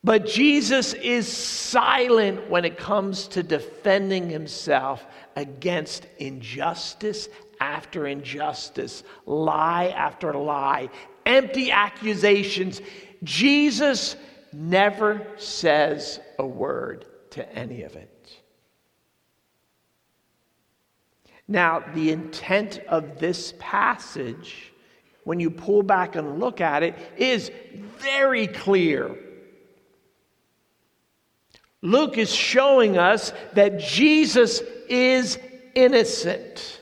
But 0.03 0.25
Jesus 0.25 0.93
is 0.95 1.27
silent 1.27 2.49
when 2.49 2.65
it 2.65 2.77
comes 2.77 3.27
to 3.29 3.43
defending 3.43 4.27
himself 4.27 5.05
against 5.35 6.07
injustice 6.17 7.29
after 7.63 8.05
injustice, 8.05 9.03
lie 9.25 9.87
after 9.87 10.33
lie, 10.33 10.89
empty 11.25 11.71
accusations. 11.71 12.81
Jesus 13.23 14.17
never 14.51 15.25
says 15.37 16.19
a 16.37 16.45
word 16.45 17.05
to 17.31 17.55
any 17.55 17.83
of 17.83 17.95
it. 17.95 18.41
Now, 21.47 21.83
the 21.93 22.11
intent 22.11 22.79
of 22.89 23.19
this 23.19 23.53
passage, 23.59 24.73
when 25.23 25.39
you 25.39 25.49
pull 25.49 25.83
back 25.83 26.17
and 26.17 26.39
look 26.39 26.59
at 26.59 26.83
it, 26.83 26.95
is 27.17 27.49
very 27.97 28.47
clear. 28.47 29.15
Luke 31.81 32.17
is 32.17 32.33
showing 32.33 32.97
us 32.97 33.31
that 33.53 33.79
Jesus 33.79 34.61
is 34.89 35.39
innocent. 35.75 36.81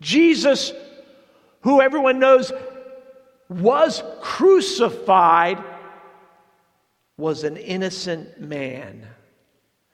Jesus, 0.00 0.72
who 1.62 1.80
everyone 1.80 2.18
knows 2.18 2.52
was 3.48 4.02
crucified, 4.20 5.62
was 7.16 7.44
an 7.44 7.56
innocent 7.56 8.40
man. 8.40 9.06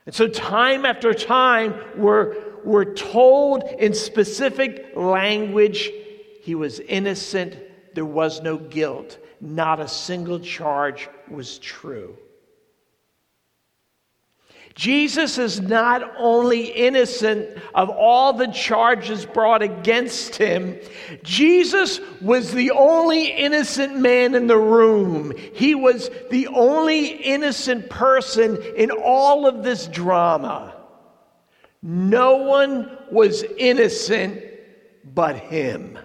And 0.04 0.14
so, 0.14 0.28
time 0.28 0.84
after 0.84 1.12
time, 1.12 1.74
we're, 1.96 2.36
we're 2.64 2.94
told 2.94 3.64
in 3.78 3.92
specific 3.94 4.92
language 4.94 5.90
he 6.42 6.54
was 6.54 6.78
innocent, 6.78 7.56
there 7.94 8.04
was 8.04 8.40
no 8.40 8.56
guilt, 8.56 9.18
not 9.40 9.80
a 9.80 9.88
single 9.88 10.38
charge 10.38 11.08
was 11.28 11.58
true. 11.58 12.16
Jesus 14.76 15.38
is 15.38 15.58
not 15.58 16.14
only 16.18 16.66
innocent 16.66 17.48
of 17.74 17.88
all 17.88 18.34
the 18.34 18.48
charges 18.48 19.24
brought 19.24 19.62
against 19.62 20.36
him, 20.36 20.78
Jesus 21.22 21.98
was 22.20 22.52
the 22.52 22.72
only 22.72 23.28
innocent 23.28 23.98
man 23.98 24.34
in 24.34 24.46
the 24.46 24.58
room. 24.58 25.32
He 25.54 25.74
was 25.74 26.10
the 26.30 26.48
only 26.48 27.06
innocent 27.06 27.88
person 27.88 28.62
in 28.76 28.90
all 28.90 29.46
of 29.46 29.64
this 29.64 29.86
drama. 29.86 30.74
No 31.82 32.36
one 32.36 32.98
was 33.10 33.44
innocent 33.56 34.44
but 35.14 35.36
him. 35.36 35.98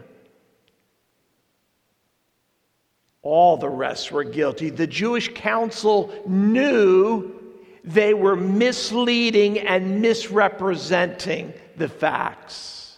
All 3.22 3.58
the 3.58 3.69
rest 3.69 4.13
were 4.13 4.24
guilty. 4.24 4.69
The 4.69 4.88
Jewish 4.88 5.34
council 5.34 6.10
knew 6.26 7.40
they 7.84 8.13
were 8.13 8.36
misleading 8.36 9.60
and 9.60 10.02
misrepresenting 10.02 11.54
the 11.78 11.89
facts. 11.89 12.98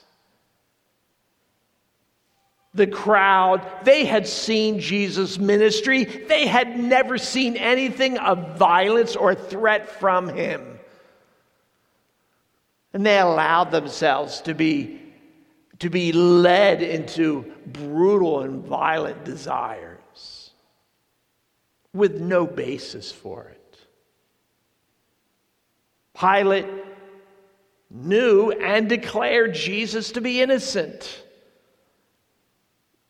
The 2.75 2.87
crowd, 2.87 3.65
they 3.83 4.05
had 4.05 4.27
seen 4.27 4.79
Jesus' 4.79 5.37
ministry. 5.37 6.05
They 6.05 6.47
had 6.47 6.79
never 6.79 7.17
seen 7.17 7.55
anything 7.55 8.17
of 8.17 8.57
violence 8.57 9.15
or 9.15 9.35
threat 9.35 9.89
from 9.99 10.27
him. 10.27 10.79
And 12.93 13.05
they 13.05 13.19
allowed 13.19 13.71
themselves 13.71 14.41
to 14.41 14.55
be, 14.55 14.99
to 15.79 15.89
be 15.89 16.11
led 16.11 16.81
into 16.81 17.45
brutal 17.67 18.41
and 18.41 18.65
violent 18.65 19.23
desires 19.23 20.51
with 21.93 22.19
no 22.19 22.47
basis 22.47 23.11
for 23.11 23.45
it. 23.45 23.52
Pilate 26.19 26.67
knew 27.89 28.51
and 28.51 28.89
declared 28.89 29.53
Jesus 29.53 30.11
to 30.13 30.21
be 30.21 30.41
innocent. 30.41 31.23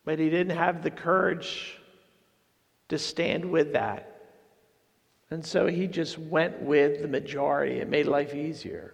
But 0.05 0.19
he 0.19 0.29
didn't 0.29 0.57
have 0.57 0.83
the 0.83 0.91
courage 0.91 1.79
to 2.89 2.99
stand 2.99 3.49
with 3.49 3.73
that. 3.73 4.09
And 5.29 5.45
so 5.45 5.65
he 5.65 5.87
just 5.87 6.17
went 6.17 6.61
with 6.61 7.01
the 7.01 7.07
majority. 7.07 7.79
It 7.79 7.89
made 7.89 8.05
life 8.05 8.35
easier. 8.35 8.93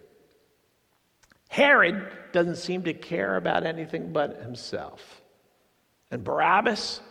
Herod 1.49 2.07
doesn't 2.31 2.57
seem 2.57 2.83
to 2.83 2.93
care 2.93 3.35
about 3.35 3.65
anything 3.65 4.13
but 4.13 4.41
himself. 4.41 5.21
And 6.11 6.23
Barabbas, 6.23 7.01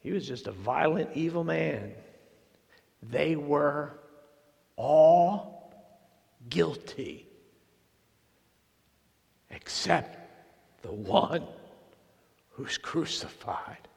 he 0.00 0.12
was 0.12 0.28
just 0.28 0.46
a 0.46 0.52
violent, 0.52 1.10
evil 1.14 1.42
man. 1.42 1.92
They 3.02 3.34
were 3.34 3.98
all 4.76 5.57
guilty 6.48 7.26
except 9.50 10.18
the 10.82 10.92
one 10.92 11.44
who's 12.50 12.78
crucified. 12.78 13.88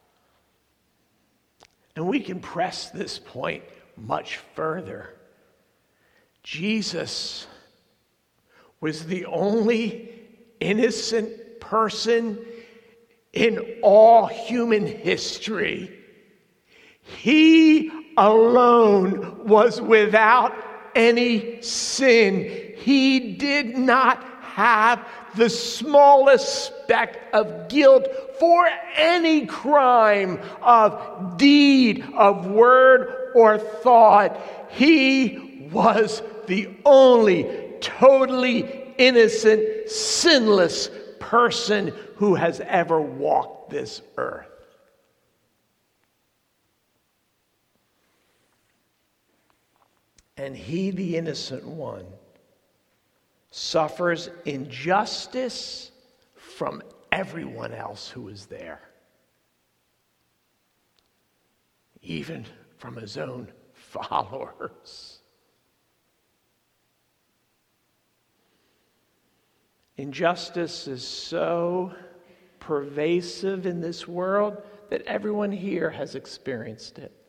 And 1.96 2.08
we 2.08 2.20
can 2.22 2.40
press 2.40 2.90
this 2.90 3.20
point 3.20 3.64
much 3.98 4.38
further. 4.56 5.16
Jesus 6.44 7.48
was 8.80 9.06
the 9.06 9.26
only 9.26 10.10
innocent 10.60 11.60
person 11.60 12.40
in 13.34 13.80
all 13.84 14.26
human 14.26 14.86
history. 14.86 15.98
He 17.02 17.92
alone 18.18 19.48
was 19.48 19.82
without 19.82 20.54
any 20.96 21.62
sin. 21.62 22.76
He 22.78 23.34
did 23.34 23.78
not 23.78 24.24
have 24.42 25.08
the 25.36 25.50
smallest 25.50 26.66
speck 26.66 27.18
of 27.34 27.70
guilt 27.70 28.08
for 28.40 28.68
any 28.96 29.46
crime 29.46 30.40
of 30.62 31.38
deed, 31.38 32.04
of 32.16 32.48
word, 32.48 33.32
or 33.34 33.58
thought. 33.58 34.38
He 34.72 35.68
was 35.72 36.22
the 36.48 36.70
only 36.86 37.50
totally 37.80 38.94
innocent, 38.98 39.90
sinless 39.90 40.90
person 41.20 41.94
who 42.18 42.36
has 42.36 42.60
ever 42.62 43.00
walked 43.02 43.70
this 43.70 44.02
earth. 44.18 44.51
And 50.42 50.58
he, 50.58 50.90
the 50.90 51.18
innocent 51.18 51.64
one, 51.64 52.08
suffers 53.52 54.28
injustice 54.44 55.92
from 56.34 56.82
everyone 57.12 57.76
else 57.76 58.10
who 58.10 58.28
is 58.28 58.48
there, 58.48 58.82
even 62.02 62.44
from 62.80 62.96
his 62.96 63.18
own 63.18 63.50
followers. 63.74 65.20
Injustice 69.96 70.88
is 70.88 71.08
so 71.08 71.94
pervasive 72.60 73.68
in 73.68 73.80
this 73.80 74.08
world 74.08 74.58
that 74.90 75.04
everyone 75.04 75.52
here 75.52 75.92
has 75.92 76.16
experienced 76.16 76.98
it 76.98 77.21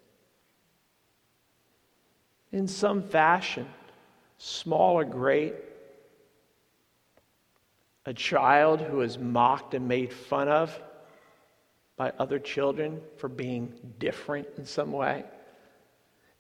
in 2.53 2.69
some 2.69 3.03
fashion, 3.03 3.67
small 4.39 4.95
or 4.95 5.05
great. 5.05 5.55
a 8.05 8.13
child 8.13 8.81
who 8.81 9.01
is 9.01 9.17
mocked 9.17 9.75
and 9.75 9.87
made 9.87 10.13
fun 10.13 10.49
of 10.49 10.77
by 11.97 12.13
other 12.19 12.39
children 12.39 13.01
for 13.17 13.29
being 13.29 13.73
different 14.01 14.49
in 14.59 14.65
some 14.65 14.91
way, 14.91 15.25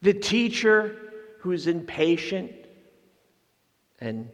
the 0.00 0.12
teacher 0.12 1.12
who 1.38 1.52
is 1.52 1.68
impatient 1.68 2.50
and 4.00 4.28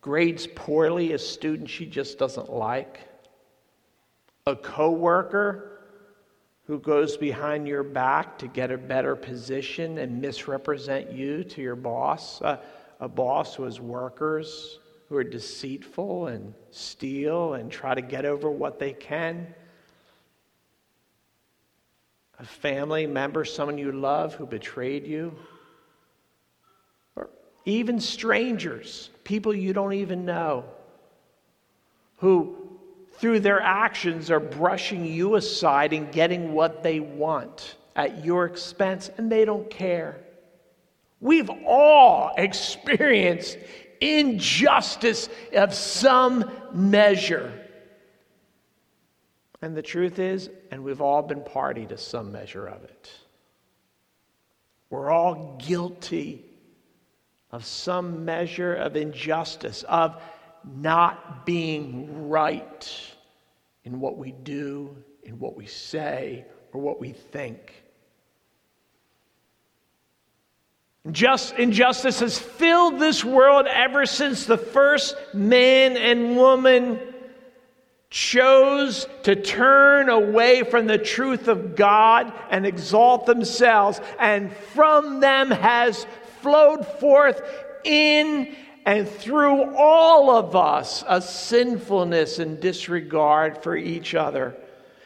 grades 0.00 0.46
poorly 0.54 1.12
a 1.12 1.18
student 1.18 1.68
she 1.68 1.84
just 1.84 2.18
doesn't 2.18 2.50
like, 2.52 3.00
a 4.46 4.54
coworker 4.54 5.79
who 6.70 6.78
goes 6.78 7.16
behind 7.16 7.66
your 7.66 7.82
back 7.82 8.38
to 8.38 8.46
get 8.46 8.70
a 8.70 8.78
better 8.78 9.16
position 9.16 9.98
and 9.98 10.20
misrepresent 10.20 11.10
you 11.10 11.42
to 11.42 11.60
your 11.60 11.74
boss, 11.74 12.40
a, 12.42 12.60
a 13.00 13.08
boss 13.08 13.56
who 13.56 13.64
has 13.64 13.80
workers 13.80 14.78
who 15.08 15.16
are 15.16 15.24
deceitful 15.24 16.28
and 16.28 16.54
steal 16.70 17.54
and 17.54 17.72
try 17.72 17.92
to 17.92 18.00
get 18.00 18.24
over 18.24 18.48
what 18.48 18.78
they 18.78 18.92
can. 18.92 19.52
A 22.38 22.44
family 22.44 23.04
member, 23.04 23.44
someone 23.44 23.76
you 23.76 23.90
love 23.90 24.36
who 24.36 24.46
betrayed 24.46 25.08
you. 25.08 25.34
Or 27.16 27.30
even 27.64 27.98
strangers, 27.98 29.10
people 29.24 29.52
you 29.52 29.72
don't 29.72 29.94
even 29.94 30.24
know, 30.24 30.64
who 32.18 32.59
through 33.20 33.40
their 33.40 33.60
actions 33.60 34.30
are 34.30 34.40
brushing 34.40 35.04
you 35.04 35.34
aside 35.34 35.92
and 35.92 36.10
getting 36.10 36.54
what 36.54 36.82
they 36.82 37.00
want 37.00 37.76
at 37.94 38.24
your 38.24 38.46
expense, 38.46 39.10
and 39.18 39.30
they 39.30 39.44
don't 39.44 39.68
care. 39.68 40.18
We've 41.20 41.50
all 41.66 42.32
experienced 42.38 43.58
injustice 44.00 45.28
of 45.54 45.74
some 45.74 46.50
measure. 46.72 47.52
And 49.60 49.76
the 49.76 49.82
truth 49.82 50.18
is, 50.18 50.48
and 50.70 50.82
we've 50.82 51.02
all 51.02 51.20
been 51.20 51.44
party 51.44 51.84
to 51.86 51.98
some 51.98 52.32
measure 52.32 52.66
of 52.66 52.82
it. 52.84 53.10
We're 54.88 55.10
all 55.10 55.58
guilty 55.58 56.46
of 57.52 57.66
some 57.66 58.24
measure 58.24 58.74
of 58.74 58.96
injustice, 58.96 59.82
of 59.82 60.22
not 60.64 61.44
being 61.44 62.30
right 62.30 63.09
in 63.84 64.00
what 64.00 64.18
we 64.18 64.32
do, 64.32 64.96
in 65.22 65.38
what 65.38 65.56
we 65.56 65.66
say, 65.66 66.44
or 66.72 66.80
what 66.80 67.00
we 67.00 67.12
think. 67.12 67.84
Just, 71.10 71.54
injustice 71.54 72.20
has 72.20 72.38
filled 72.38 72.98
this 72.98 73.24
world 73.24 73.66
ever 73.66 74.04
since 74.04 74.44
the 74.44 74.58
first 74.58 75.16
man 75.32 75.96
and 75.96 76.36
woman 76.36 77.00
chose 78.10 79.06
to 79.22 79.34
turn 79.34 80.08
away 80.08 80.62
from 80.62 80.86
the 80.86 80.98
truth 80.98 81.48
of 81.48 81.74
God 81.74 82.32
and 82.50 82.66
exalt 82.66 83.24
themselves, 83.24 84.00
and 84.18 84.52
from 84.52 85.20
them 85.20 85.50
has 85.50 86.06
flowed 86.42 86.86
forth 86.86 87.40
in 87.84 88.54
and 88.86 89.08
through 89.08 89.74
all 89.76 90.30
of 90.30 90.56
us 90.56 91.04
a 91.06 91.20
sinfulness 91.20 92.38
and 92.38 92.60
disregard 92.60 93.62
for 93.62 93.76
each 93.76 94.14
other. 94.14 94.56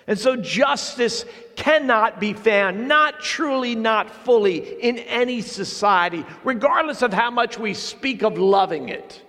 And 0.07 0.19
so 0.19 0.37
justice 0.37 1.25
cannot 1.57 2.21
be 2.21 2.35
found, 2.35 2.89
not 2.89 3.21
truly, 3.21 3.75
not 3.75 4.11
fully, 4.11 4.83
in 4.83 4.99
any 4.99 5.41
society, 5.41 6.25
regardless 6.45 7.03
of 7.03 7.13
how 7.13 7.31
much 7.31 7.59
we 7.59 7.75
speak 7.75 8.23
of 8.23 8.39
loving 8.39 8.91
it. 8.91 9.23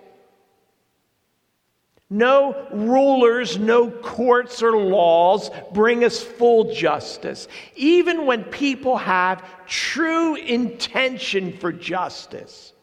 No 2.08 2.68
rulers, 2.70 3.58
no 3.58 3.90
courts 3.90 4.62
or 4.62 4.76
laws 4.76 5.50
bring 5.72 6.04
us 6.04 6.22
full 6.22 6.72
justice. 6.72 7.48
Even 7.74 8.26
when 8.26 8.44
people 8.44 8.96
have 8.96 9.44
true 9.66 10.36
intention 10.36 11.56
for 11.58 11.72
justice 11.72 12.74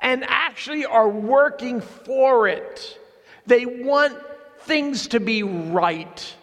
and 0.00 0.24
actually 0.26 0.86
are 0.86 1.08
working 1.08 1.80
for 1.80 2.48
it, 2.48 2.98
they 3.46 3.66
want 3.66 4.16
things 4.60 5.08
to 5.08 5.20
be 5.20 5.42
right 5.42 6.36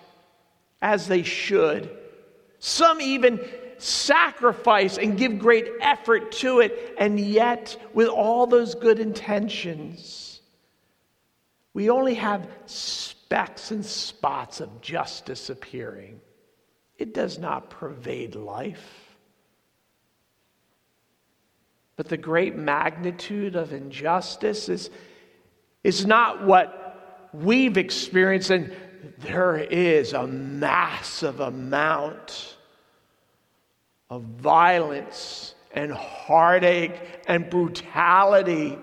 as 0.82 1.08
they 1.08 1.24
should. 1.24 1.90
Some 2.60 3.02
even 3.02 3.40
sacrifice 3.78 4.98
and 4.98 5.18
give 5.18 5.40
great 5.40 5.68
effort 5.82 6.32
to 6.34 6.60
it, 6.60 6.96
and 6.98 7.20
yet, 7.20 7.78
with 7.94 8.08
all 8.08 8.48
those 8.48 8.76
good 8.76 9.00
intentions, 9.00 10.42
we 11.74 11.90
only 11.90 12.16
have 12.16 12.48
specks 12.66 13.72
and 13.72 13.86
spots 13.86 14.62
of 14.62 14.82
justice 14.82 15.50
appearing. 15.50 16.20
It 16.98 17.14
does 17.14 17.38
not 17.38 17.70
pervade 17.70 18.36
life. 18.36 19.07
But 21.98 22.08
the 22.10 22.18
great 22.18 22.56
magnitude 22.56 23.56
of 23.56 23.74
injustice 23.74 24.70
is, 24.70 24.90
is 25.84 26.06
not 26.06 26.46
what 26.46 27.30
we've 27.34 27.78
experienced, 27.78 28.52
and 28.52 28.74
there 29.20 29.58
is 29.58 30.14
a 30.14 30.28
massive 30.28 31.40
amount 31.40 32.56
of 34.10 34.22
violence 34.22 35.56
and 35.72 35.92
heartache 35.92 36.96
and 37.28 37.50
brutality 37.50 38.78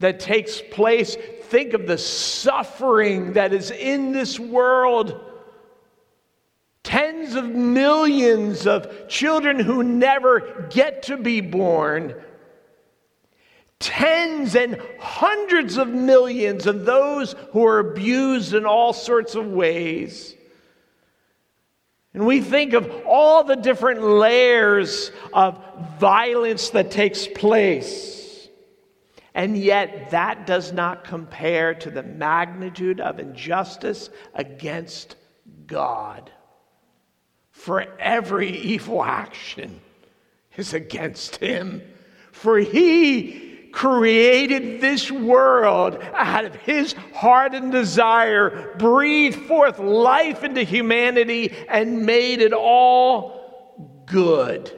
that 0.00 0.20
takes 0.20 0.60
place. 0.70 1.16
Think 1.44 1.72
of 1.72 1.86
the 1.86 1.98
suffering 1.98 3.32
that 3.32 3.54
is 3.54 3.70
in 3.70 4.12
this 4.12 4.38
world. 4.38 5.18
Tens 6.94 7.34
of 7.34 7.46
millions 7.46 8.68
of 8.68 9.08
children 9.08 9.58
who 9.58 9.82
never 9.82 10.68
get 10.70 11.02
to 11.04 11.16
be 11.16 11.40
born 11.40 12.14
tens 13.80 14.54
and 14.54 14.80
hundreds 15.00 15.76
of 15.76 15.88
millions 15.88 16.68
of 16.68 16.84
those 16.84 17.34
who 17.50 17.66
are 17.66 17.80
abused 17.80 18.54
in 18.54 18.64
all 18.64 18.92
sorts 18.92 19.34
of 19.34 19.44
ways. 19.44 20.36
And 22.14 22.24
we 22.24 22.40
think 22.40 22.74
of 22.74 22.88
all 23.08 23.42
the 23.42 23.56
different 23.56 24.00
layers 24.00 25.10
of 25.32 25.60
violence 25.98 26.70
that 26.70 26.92
takes 26.92 27.26
place. 27.26 28.48
And 29.34 29.58
yet, 29.58 30.12
that 30.12 30.46
does 30.46 30.72
not 30.72 31.02
compare 31.02 31.74
to 31.74 31.90
the 31.90 32.04
magnitude 32.04 33.00
of 33.00 33.18
injustice 33.18 34.10
against 34.32 35.16
God. 35.66 36.30
For 37.64 37.86
every 37.98 38.50
evil 38.50 39.02
action 39.02 39.80
is 40.54 40.74
against 40.74 41.36
Him. 41.36 41.80
For 42.30 42.58
He 42.58 43.70
created 43.72 44.82
this 44.82 45.10
world 45.10 45.98
out 46.12 46.44
of 46.44 46.54
his 46.56 46.92
heart 47.14 47.54
and 47.54 47.72
desire, 47.72 48.74
breathed 48.76 49.46
forth 49.46 49.78
life 49.78 50.44
into 50.44 50.62
humanity, 50.62 51.54
and 51.66 52.04
made 52.04 52.42
it 52.42 52.52
all 52.52 54.04
good, 54.04 54.70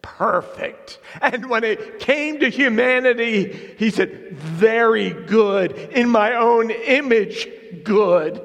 perfect. 0.00 1.00
And 1.20 1.50
when 1.50 1.64
it 1.64 1.98
came 1.98 2.38
to 2.38 2.48
humanity, 2.48 3.74
he 3.76 3.90
said, 3.90 4.34
Very 4.34 5.10
good, 5.10 5.72
in 5.72 6.08
my 6.08 6.34
own 6.34 6.70
image, 6.70 7.48
good. 7.82 8.40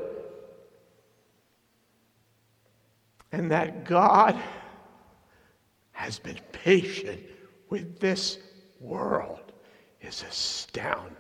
And 3.32 3.52
that 3.52 3.86
God 3.86 4.40
has 5.92 6.18
been 6.18 6.40
patient 6.52 7.22
with 7.70 8.00
this 8.00 8.40
world 8.80 9.52
is 10.02 10.24
astounding. 10.28 11.16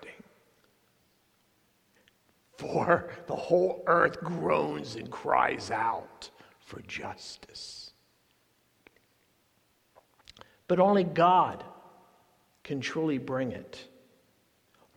For 2.57 3.09
the 3.27 3.35
whole 3.35 3.83
earth 3.87 4.19
groans 4.21 4.95
and 4.95 5.09
cries 5.09 5.71
out 5.71 6.29
for 6.59 6.81
justice. 6.81 7.91
But 10.67 10.79
only 10.79 11.03
God 11.03 11.63
can 12.63 12.79
truly 12.79 13.17
bring 13.17 13.51
it. 13.51 13.87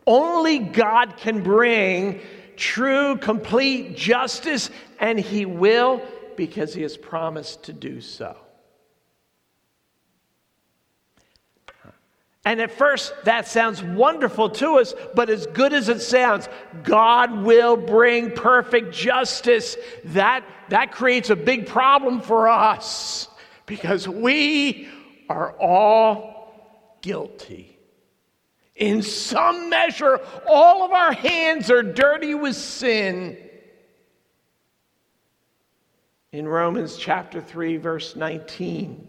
Only 0.07 0.59
God 0.59 1.17
can 1.17 1.43
bring 1.43 2.21
true, 2.57 3.17
complete 3.17 3.97
justice, 3.97 4.71
and 5.01 5.19
He 5.19 5.47
will 5.47 6.03
because 6.37 6.75
He 6.75 6.83
has 6.83 6.97
promised 6.97 7.65
to 7.65 7.73
do 7.73 8.01
so. 8.01 8.37
And 12.45 12.61
at 12.61 12.73
first, 12.73 13.15
that 13.25 13.47
sounds 13.47 13.83
wonderful 13.83 14.51
to 14.51 14.79
us, 14.79 14.95
but 15.15 15.31
as 15.31 15.47
good 15.47 15.73
as 15.73 15.89
it 15.89 16.01
sounds, 16.01 16.49
God 16.83 17.45
will 17.45 17.77
bring 17.77 18.33
perfect 18.33 18.93
justice. 18.93 19.77
That, 20.07 20.45
that 20.71 20.91
creates 20.91 21.31
a 21.31 21.37
big 21.37 21.69
problem 21.69 22.21
for 22.21 22.49
us 22.49 23.29
because 23.65 24.09
we 24.09 24.89
are 25.29 25.53
all 25.53 26.99
guilty. 27.01 27.79
In 28.75 29.03
some 29.03 29.71
measure, 29.71 30.19
all 30.49 30.85
of 30.85 30.91
our 30.91 31.13
hands 31.13 31.71
are 31.71 31.85
dirty 31.85 32.35
with 32.35 32.57
sin. 32.57 33.37
In 36.33 36.49
Romans 36.49 36.97
chapter 36.97 37.43
3, 37.43 37.77
verse 37.77 38.17
19, 38.17 39.07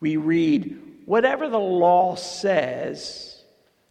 we 0.00 0.16
read, 0.16 0.80
Whatever 1.04 1.50
the 1.50 1.58
law 1.58 2.14
says, 2.14 3.44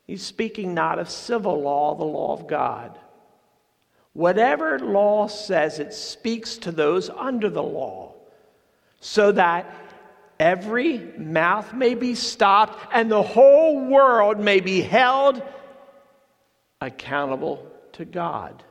he's 0.08 0.26
speaking 0.26 0.74
not 0.74 0.98
of 0.98 1.08
civil 1.08 1.62
law, 1.62 1.94
the 1.94 2.04
law 2.04 2.34
of 2.34 2.48
God. 2.48 2.98
Whatever 4.14 4.80
law 4.80 5.28
says, 5.28 5.78
it 5.78 5.94
speaks 5.94 6.58
to 6.58 6.72
those 6.72 7.12
under 7.12 7.50
the 7.50 7.64
law, 7.64 8.16
so 9.00 9.32
that 9.32 9.72
every 10.40 10.98
mouth 11.18 11.74
may 11.76 11.94
be 11.94 12.16
stopped 12.16 12.80
and 12.92 13.12
the 13.12 13.22
whole 13.22 13.86
world 13.86 14.40
may 14.40 14.62
be 14.62 14.82
held 14.82 15.42
accountable 16.82 17.72
to 17.94 18.04
God. 18.04 18.64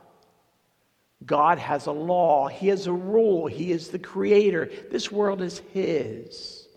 God 1.25 1.59
has 1.59 1.85
a 1.85 1.91
law, 1.91 2.47
He 2.47 2.67
has 2.69 2.87
a 2.87 2.93
rule, 2.93 3.47
He 3.47 3.71
is 3.71 3.89
the 3.89 3.99
creator. 3.99 4.69
This 4.89 5.11
world 5.11 5.41
is 5.41 5.59
His. 5.73 6.67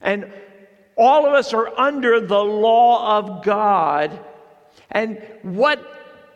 And 0.00 0.32
all 0.96 1.26
of 1.26 1.32
us 1.32 1.52
are 1.52 1.78
under 1.78 2.20
the 2.20 2.44
law 2.44 3.18
of 3.18 3.42
God. 3.42 4.18
And 4.90 5.22
what 5.42 5.94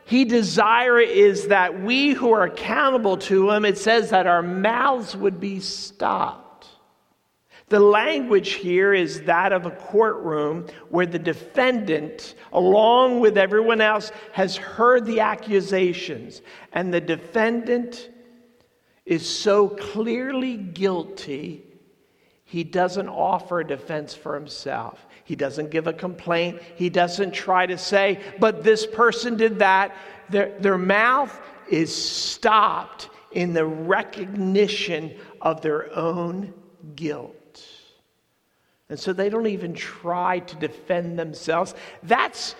he 0.09 0.25
desire 0.25 0.99
is 0.99 1.49
that 1.49 1.83
we 1.83 2.12
who 2.12 2.33
are 2.33 2.44
accountable 2.44 3.18
to 3.18 3.51
him, 3.51 3.66
it 3.66 3.77
says 3.77 4.09
that 4.09 4.27
our 4.27 4.42
mouths 4.42 5.14
would 5.14 5.38
be 5.38 5.61
stopped. 5.61 6.47
The 7.68 7.81
language 7.81 8.52
here 8.52 8.94
is 8.94 9.22
that 9.22 9.52
of 9.52 9.66
a 9.66 9.70
courtroom 9.70 10.66
where 10.88 11.07
the 11.07 11.18
defendant, 11.18 12.35
along 12.52 13.20
with 13.20 13.37
everyone 13.37 13.81
else, 13.81 14.11
has 14.33 14.57
heard 14.57 15.04
the 15.04 15.20
accusations, 15.20 16.40
and 16.72 16.92
the 16.92 17.00
defendant 17.00 18.09
is 19.04 19.28
so 19.28 19.68
clearly 19.68 20.57
guilty, 20.57 21.64
he 22.44 22.64
doesn't 22.64 23.09
offer 23.09 23.61
a 23.61 23.66
defense 23.66 24.14
for 24.14 24.35
himself. 24.35 25.07
He 25.24 25.37
doesn't 25.37 25.70
give 25.70 25.87
a 25.87 25.92
complaint. 25.92 26.62
He 26.76 26.88
doesn't 26.88 27.33
try 27.33 27.66
to 27.66 27.76
say, 27.76 28.20
but 28.38 28.64
this 28.64 28.87
person 28.87 29.37
did 29.37 29.59
that. 29.59 29.94
Their, 30.31 30.59
their 30.59 30.78
mouth 30.78 31.38
is 31.70 31.94
stopped 31.94 33.11
in 33.33 33.52
the 33.52 33.66
recognition 33.66 35.14
of 35.42 35.61
their 35.61 35.94
own 35.94 36.54
guilt. 36.94 37.38
And 38.88 38.98
so 38.98 39.12
they 39.12 39.29
don't 39.29 39.46
even 39.46 39.74
try 39.74 40.38
to 40.40 40.57
defend 40.57 41.18
themselves. 41.18 41.74
That's 42.03 42.55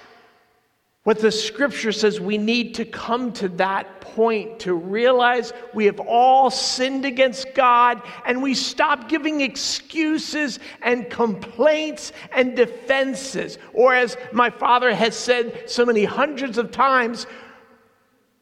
what 1.05 1.21
the 1.21 1.33
scripture 1.33 1.91
says 1.91 2.21
we 2.21 2.37
need 2.37 2.75
to 2.75 2.85
come 2.85 3.33
to 3.33 3.49
that 3.49 4.03
point 4.03 4.59
to 4.61 4.75
realize 4.75 5.55
we 5.73 5.87
have 5.87 6.01
all 6.01 6.51
sinned 6.51 7.07
against 7.07 7.55
God 7.55 8.03
and 8.27 8.43
we 8.43 8.53
stop 8.53 9.09
giving 9.09 9.41
excuses 9.41 10.59
and 10.83 11.09
complaints 11.09 12.13
and 12.31 12.55
defenses. 12.55 13.57
Or, 13.73 13.95
as 13.95 14.19
my 14.33 14.51
father 14.51 14.95
has 14.95 15.17
said 15.17 15.71
so 15.71 15.87
many 15.87 16.05
hundreds 16.05 16.59
of 16.59 16.73
times, 16.73 17.27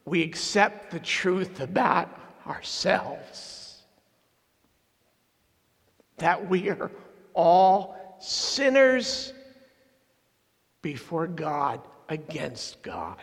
we 0.03 0.21
accept 0.21 0.91
the 0.91 0.99
truth 0.99 1.61
about 1.61 2.09
ourselves 2.45 3.83
that 6.17 6.49
we 6.49 6.69
are 6.69 6.91
all 7.37 8.17
sinners 8.19 9.31
before 10.81 11.27
God 11.27 11.79
against 12.09 12.81
God. 12.81 13.21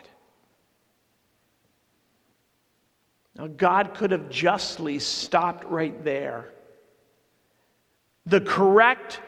Now, 3.36 3.48
God 3.48 3.94
could 3.94 4.12
have 4.12 4.30
justly 4.30 5.00
stopped 5.00 5.64
right 5.64 6.04
there. 6.04 6.52
The 8.26 8.40
correct 8.40 9.20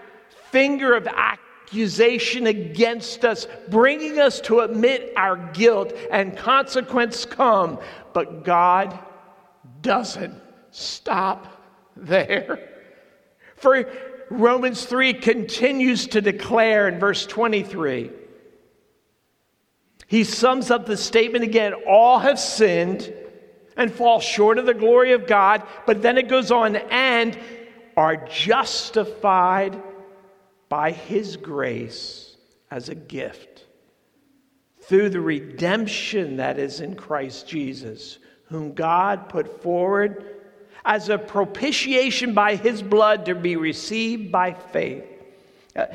finger 0.52 0.94
of 0.94 1.08
accusation 1.08 2.46
against 2.46 3.24
us, 3.24 3.48
bringing 3.68 4.20
us 4.20 4.40
to 4.42 4.60
admit 4.60 5.12
our 5.16 5.36
guilt, 5.36 5.92
and 6.12 6.36
consequence 6.36 7.24
come. 7.24 7.80
But 8.12 8.44
God 8.44 8.96
doesn't 9.82 10.40
stop 10.70 11.60
there. 11.96 12.70
For 13.56 13.90
Romans 14.30 14.84
3 14.84 15.14
continues 15.14 16.08
to 16.08 16.20
declare 16.20 16.88
in 16.88 16.98
verse 16.98 17.26
23 17.26 18.10
he 20.06 20.24
sums 20.24 20.70
up 20.70 20.86
the 20.86 20.96
statement 20.96 21.44
again 21.44 21.74
all 21.86 22.18
have 22.18 22.38
sinned 22.38 23.12
and 23.76 23.92
fall 23.92 24.20
short 24.20 24.58
of 24.58 24.66
the 24.66 24.74
glory 24.74 25.12
of 25.12 25.26
God, 25.26 25.62
but 25.84 26.00
then 26.00 26.16
it 26.16 26.28
goes 26.28 26.50
on 26.50 26.76
and 26.76 27.38
are 27.96 28.16
justified 28.16 29.80
by 30.68 30.92
his 30.92 31.36
grace 31.36 32.36
as 32.70 32.88
a 32.88 32.94
gift 32.94 33.64
through 34.82 35.10
the 35.10 35.20
redemption 35.20 36.36
that 36.36 36.58
is 36.58 36.80
in 36.80 36.94
Christ 36.94 37.48
Jesus, 37.48 38.18
whom 38.46 38.72
God 38.72 39.28
put 39.28 39.62
forward 39.62 40.35
as 40.86 41.08
a 41.08 41.18
propitiation 41.18 42.32
by 42.32 42.54
his 42.54 42.80
blood 42.80 43.26
to 43.26 43.34
be 43.34 43.56
received 43.56 44.30
by 44.30 44.54
faith. 44.54 45.04
Uh, 45.74 45.86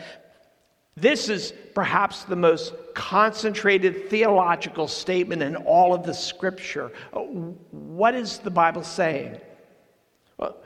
this 0.97 1.30
is 1.30 1.54
perhaps 1.73 2.25
the 2.25 2.36
most 2.36 2.73
concentrated 2.93 4.10
theological 4.10 4.89
statement 4.89 5.41
in 5.41 5.56
all 5.56 5.93
of 5.93 6.04
the 6.04 6.13
scripture. 6.13 6.91
Uh, 7.13 7.21
what 7.21 8.13
is 8.13 8.39
the 8.39 8.51
Bible 8.51 8.84
saying? 8.84 9.39
Well, 10.38 10.58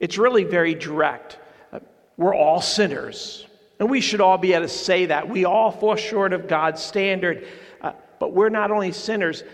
it's 0.00 0.18
really 0.18 0.42
very 0.42 0.74
direct. 0.74 1.38
Uh, 1.72 1.78
we're 2.16 2.34
all 2.34 2.60
sinners, 2.60 3.46
and 3.78 3.88
we 3.88 4.00
should 4.00 4.20
all 4.20 4.38
be 4.38 4.54
able 4.54 4.66
to 4.66 4.68
say 4.68 5.06
that. 5.06 5.28
We 5.28 5.44
all 5.44 5.70
fall 5.70 5.94
short 5.94 6.32
of 6.32 6.48
God's 6.48 6.82
standard, 6.82 7.46
uh, 7.80 7.92
but 8.18 8.32
we're 8.32 8.48
not 8.48 8.72
only 8.72 8.90
sinners, 8.90 9.44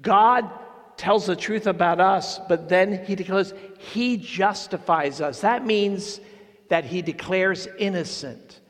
God 0.00 0.50
tells 0.96 1.26
the 1.26 1.36
truth 1.36 1.66
about 1.66 2.00
us, 2.00 2.40
but 2.48 2.68
then 2.68 3.04
He 3.04 3.14
declares 3.14 3.52
He 3.78 4.16
justifies 4.16 5.20
us. 5.20 5.40
That 5.40 5.66
means 5.66 6.20
that 6.68 6.84
He 6.84 7.02
declares 7.02 7.68
innocent. 7.78 8.60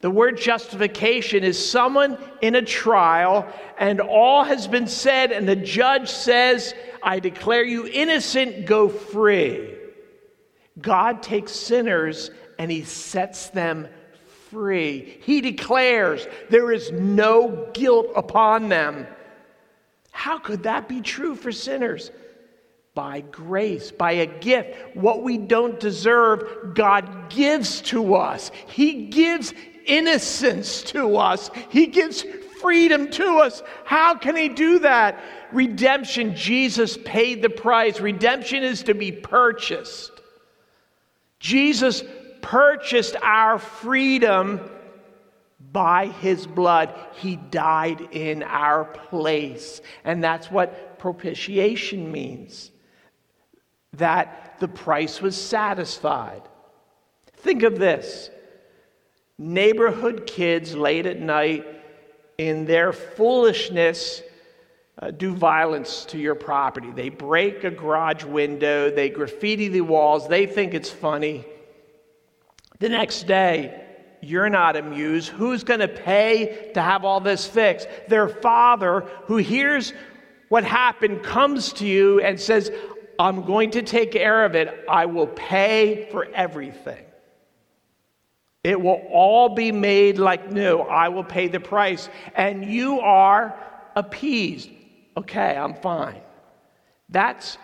The 0.00 0.10
word 0.10 0.38
justification 0.38 1.42
is 1.42 1.70
someone 1.70 2.18
in 2.42 2.54
a 2.54 2.62
trial 2.62 3.46
and 3.78 4.00
all 4.00 4.44
has 4.44 4.68
been 4.68 4.86
said, 4.86 5.32
and 5.32 5.48
the 5.48 5.56
judge 5.56 6.10
says, 6.10 6.74
I 7.02 7.18
declare 7.18 7.64
you 7.64 7.86
innocent, 7.86 8.66
go 8.66 8.88
free. 8.88 9.74
God 10.78 11.22
takes 11.22 11.52
sinners 11.52 12.30
and 12.58 12.70
he 12.70 12.84
sets 12.84 13.48
them 13.48 13.88
free. 14.50 15.18
He 15.22 15.40
declares 15.40 16.26
there 16.50 16.72
is 16.72 16.92
no 16.92 17.70
guilt 17.72 18.08
upon 18.14 18.68
them. 18.68 19.06
How 20.16 20.38
could 20.38 20.62
that 20.62 20.88
be 20.88 21.02
true 21.02 21.34
for 21.34 21.52
sinners? 21.52 22.10
By 22.94 23.20
grace, 23.20 23.92
by 23.92 24.12
a 24.12 24.26
gift. 24.26 24.96
What 24.96 25.22
we 25.22 25.36
don't 25.36 25.78
deserve, 25.78 26.74
God 26.74 27.28
gives 27.28 27.82
to 27.82 28.14
us. 28.14 28.50
He 28.66 29.08
gives 29.08 29.52
innocence 29.84 30.80
to 30.84 31.18
us, 31.18 31.50
He 31.68 31.88
gives 31.88 32.24
freedom 32.62 33.10
to 33.10 33.40
us. 33.40 33.62
How 33.84 34.14
can 34.14 34.34
He 34.36 34.48
do 34.48 34.78
that? 34.78 35.22
Redemption, 35.52 36.34
Jesus 36.34 36.96
paid 37.04 37.42
the 37.42 37.50
price. 37.50 38.00
Redemption 38.00 38.62
is 38.62 38.84
to 38.84 38.94
be 38.94 39.12
purchased. 39.12 40.12
Jesus 41.40 42.02
purchased 42.40 43.16
our 43.22 43.58
freedom 43.58 44.60
by 45.76 46.06
his 46.06 46.46
blood. 46.46 46.94
He 47.16 47.36
died 47.36 48.00
in 48.12 48.42
our 48.42 48.86
place. 48.86 49.82
And 50.04 50.24
that's 50.24 50.50
what 50.50 50.98
propitiation 50.98 52.10
means 52.10 52.70
that 53.92 54.56
the 54.58 54.68
price 54.68 55.20
was 55.20 55.36
satisfied. 55.36 56.40
Think 57.34 57.62
of 57.62 57.78
this 57.78 58.30
neighborhood 59.36 60.26
kids 60.26 60.74
late 60.74 61.04
at 61.04 61.20
night 61.20 61.66
in 62.38 62.64
their 62.64 62.94
foolishness 62.94 64.22
uh, 64.98 65.10
do 65.10 65.34
violence 65.34 66.06
to 66.06 66.16
your 66.16 66.36
property. 66.36 66.90
They 66.90 67.10
break 67.10 67.64
a 67.64 67.70
garage 67.70 68.24
window, 68.24 68.90
they 68.90 69.10
graffiti 69.10 69.68
the 69.68 69.82
walls, 69.82 70.26
they 70.26 70.46
think 70.46 70.72
it's 70.72 70.88
funny. 70.88 71.44
The 72.78 72.88
next 72.88 73.26
day, 73.26 73.85
you're 74.20 74.48
not 74.48 74.76
amused. 74.76 75.28
Who's 75.28 75.64
going 75.64 75.80
to 75.80 75.88
pay 75.88 76.70
to 76.74 76.82
have 76.82 77.04
all 77.04 77.20
this 77.20 77.46
fixed? 77.46 77.88
Their 78.08 78.28
father, 78.28 79.00
who 79.24 79.36
hears 79.36 79.92
what 80.48 80.64
happened, 80.64 81.22
comes 81.22 81.72
to 81.74 81.86
you 81.86 82.20
and 82.20 82.40
says, 82.40 82.70
I'm 83.18 83.44
going 83.44 83.70
to 83.72 83.82
take 83.82 84.12
care 84.12 84.44
of 84.44 84.54
it. 84.54 84.84
I 84.88 85.06
will 85.06 85.26
pay 85.26 86.08
for 86.10 86.26
everything. 86.34 87.04
It 88.62 88.80
will 88.80 89.02
all 89.12 89.50
be 89.50 89.70
made 89.70 90.18
like 90.18 90.50
new. 90.50 90.78
I 90.78 91.08
will 91.08 91.24
pay 91.24 91.48
the 91.48 91.60
price. 91.60 92.08
And 92.34 92.64
you 92.64 93.00
are 93.00 93.56
appeased. 93.94 94.70
Okay, 95.16 95.56
I'm 95.56 95.74
fine. 95.74 96.20
That's 97.08 97.58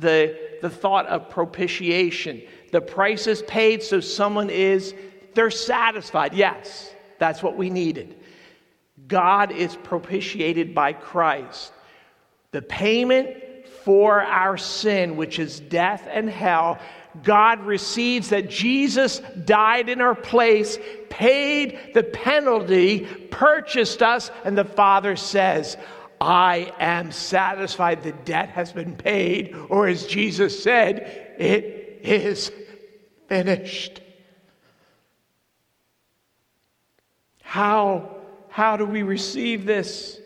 the, 0.00 0.38
the 0.62 0.70
thought 0.70 1.06
of 1.06 1.28
propitiation. 1.28 2.42
The 2.72 2.80
price 2.80 3.26
is 3.26 3.42
paid, 3.42 3.82
so 3.82 4.00
someone 4.00 4.50
is, 4.50 4.94
they're 5.36 5.50
satisfied. 5.50 6.34
Yes, 6.34 6.92
that's 7.18 7.42
what 7.42 7.56
we 7.56 7.70
needed. 7.70 8.16
God 9.06 9.52
is 9.52 9.76
propitiated 9.76 10.74
by 10.74 10.94
Christ. 10.94 11.72
The 12.50 12.62
payment 12.62 13.36
for 13.84 14.22
our 14.22 14.56
sin, 14.56 15.16
which 15.16 15.38
is 15.38 15.60
death 15.60 16.08
and 16.10 16.28
hell, 16.28 16.78
God 17.22 17.60
receives 17.60 18.30
that 18.30 18.50
Jesus 18.50 19.20
died 19.44 19.88
in 19.88 20.00
our 20.00 20.14
place, 20.14 20.78
paid 21.08 21.92
the 21.94 22.02
penalty, 22.02 23.00
purchased 23.30 24.02
us, 24.02 24.30
and 24.44 24.56
the 24.56 24.64
Father 24.64 25.16
says, 25.16 25.76
I 26.20 26.72
am 26.78 27.12
satisfied. 27.12 28.02
The 28.02 28.12
debt 28.12 28.48
has 28.50 28.72
been 28.72 28.96
paid. 28.96 29.54
Or 29.68 29.86
as 29.86 30.06
Jesus 30.06 30.62
said, 30.62 31.34
it 31.38 32.00
is 32.02 32.50
finished. 33.28 34.00
How, 37.46 38.10
how 38.48 38.76
do 38.76 38.84
we 38.84 39.04
receive 39.04 39.66
this? 39.66 40.20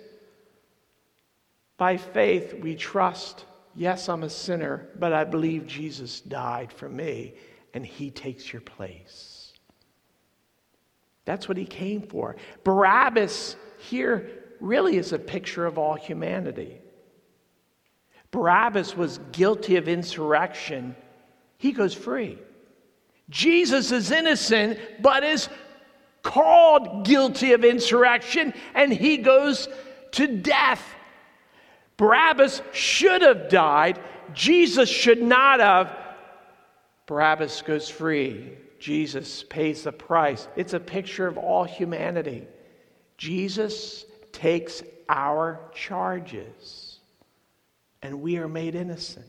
By 1.76 1.98
faith, 1.98 2.54
we 2.54 2.74
trust. 2.74 3.44
Yes, 3.76 4.08
I'm 4.08 4.22
a 4.22 4.30
sinner, 4.30 4.88
but 4.98 5.12
I 5.12 5.24
believe 5.24 5.66
Jesus 5.66 6.22
died 6.22 6.72
for 6.72 6.88
me 6.88 7.34
and 7.74 7.84
he 7.84 8.10
takes 8.10 8.50
your 8.50 8.62
place. 8.62 9.52
That's 11.26 11.46
what 11.46 11.58
he 11.58 11.66
came 11.66 12.00
for. 12.00 12.36
Barabbas 12.64 13.54
here 13.76 14.30
really 14.58 14.96
is 14.96 15.12
a 15.12 15.18
picture 15.18 15.66
of 15.66 15.76
all 15.76 15.96
humanity. 15.96 16.80
Barabbas 18.30 18.96
was 18.96 19.20
guilty 19.30 19.76
of 19.76 19.88
insurrection, 19.88 20.96
he 21.58 21.72
goes 21.72 21.92
free. 21.92 22.38
Jesus 23.28 23.92
is 23.92 24.10
innocent, 24.10 24.78
but 25.02 25.22
is 25.22 25.50
called 26.22 27.04
guilty 27.04 27.52
of 27.52 27.64
insurrection, 27.64 28.52
and 28.74 28.92
he 28.92 29.18
goes 29.18 29.68
to 30.12 30.26
death. 30.26 30.82
Barabbas 31.96 32.62
should 32.72 33.22
have 33.22 33.48
died, 33.48 34.00
Jesus 34.32 34.88
should 34.88 35.22
not 35.22 35.60
have. 35.60 35.96
Barabbas 37.06 37.62
goes 37.62 37.88
free. 37.88 38.52
Jesus 38.78 39.44
pays 39.44 39.82
the 39.82 39.92
price. 39.92 40.48
It's 40.56 40.72
a 40.72 40.80
picture 40.80 41.26
of 41.26 41.36
all 41.36 41.64
humanity. 41.64 42.46
Jesus 43.18 44.06
takes 44.32 44.82
our 45.08 45.60
charges, 45.74 47.00
and 48.00 48.22
we 48.22 48.38
are 48.38 48.48
made 48.48 48.74
innocent. 48.74 49.26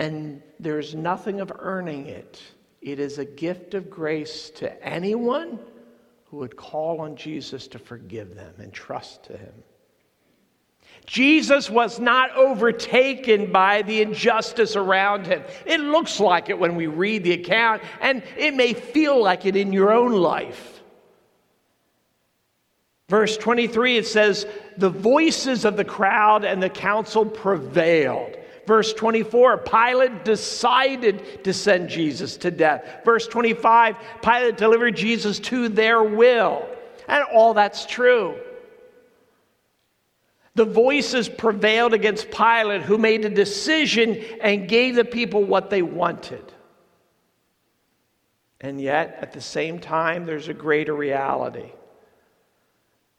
And 0.00 0.42
there's 0.58 0.94
nothing 0.94 1.40
of 1.40 1.52
earning 1.56 2.06
it. 2.06 2.42
It 2.80 2.98
is 2.98 3.18
a 3.18 3.24
gift 3.24 3.74
of 3.74 3.90
grace 3.90 4.50
to 4.56 4.84
anyone 4.86 5.58
who 6.30 6.38
would 6.38 6.56
call 6.56 7.00
on 7.00 7.16
Jesus 7.16 7.68
to 7.68 7.78
forgive 7.78 8.34
them 8.34 8.54
and 8.58 8.72
trust 8.72 9.24
to 9.24 9.36
him. 9.36 9.52
Jesus 11.06 11.68
was 11.68 11.98
not 11.98 12.30
overtaken 12.36 13.50
by 13.50 13.82
the 13.82 14.00
injustice 14.00 14.76
around 14.76 15.26
him. 15.26 15.42
It 15.66 15.80
looks 15.80 16.20
like 16.20 16.48
it 16.48 16.58
when 16.58 16.76
we 16.76 16.86
read 16.86 17.24
the 17.24 17.32
account, 17.32 17.82
and 18.00 18.22
it 18.36 18.54
may 18.54 18.74
feel 18.74 19.20
like 19.20 19.44
it 19.46 19.56
in 19.56 19.72
your 19.72 19.92
own 19.92 20.12
life. 20.12 20.80
Verse 23.08 23.36
23, 23.36 23.98
it 23.98 24.06
says, 24.06 24.46
The 24.76 24.90
voices 24.90 25.64
of 25.64 25.76
the 25.76 25.84
crowd 25.84 26.44
and 26.44 26.62
the 26.62 26.70
council 26.70 27.26
prevailed. 27.26 28.36
Verse 28.70 28.92
24, 28.92 29.58
Pilate 29.58 30.24
decided 30.24 31.42
to 31.42 31.52
send 31.52 31.88
Jesus 31.88 32.36
to 32.36 32.52
death. 32.52 33.00
Verse 33.04 33.26
25, 33.26 33.96
Pilate 34.22 34.56
delivered 34.56 34.94
Jesus 34.94 35.40
to 35.40 35.68
their 35.68 36.04
will. 36.04 36.68
And 37.08 37.24
all 37.34 37.52
that's 37.52 37.84
true. 37.84 38.38
The 40.54 40.66
voices 40.66 41.28
prevailed 41.28 41.94
against 41.94 42.30
Pilate, 42.30 42.82
who 42.82 42.96
made 42.96 43.24
a 43.24 43.28
decision 43.28 44.22
and 44.40 44.68
gave 44.68 44.94
the 44.94 45.04
people 45.04 45.42
what 45.42 45.68
they 45.68 45.82
wanted. 45.82 46.52
And 48.60 48.80
yet, 48.80 49.18
at 49.20 49.32
the 49.32 49.40
same 49.40 49.80
time, 49.80 50.26
there's 50.26 50.46
a 50.46 50.54
greater 50.54 50.94
reality 50.94 51.72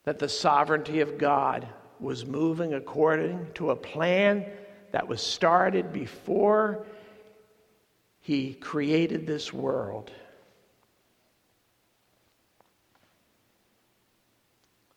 that 0.05 0.17
the 0.17 0.29
sovereignty 0.29 1.01
of 1.01 1.17
God 1.17 1.67
was 1.99 2.25
moving 2.25 2.73
according 2.73 3.47
to 3.55 3.71
a 3.71 3.75
plan 3.75 4.45
that 4.91 5.07
was 5.07 5.21
started 5.21 5.93
before 5.93 6.85
he 8.19 8.53
created 8.53 9.25
this 9.25 9.51
world. 9.51 10.11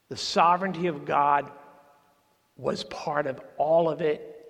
The 0.09 0.17
sovereignty 0.17 0.87
of 0.87 1.05
God 1.05 1.51
was 2.57 2.85
part 2.85 3.27
of 3.27 3.41
all 3.57 3.89
of 3.89 4.01
it, 4.01 4.47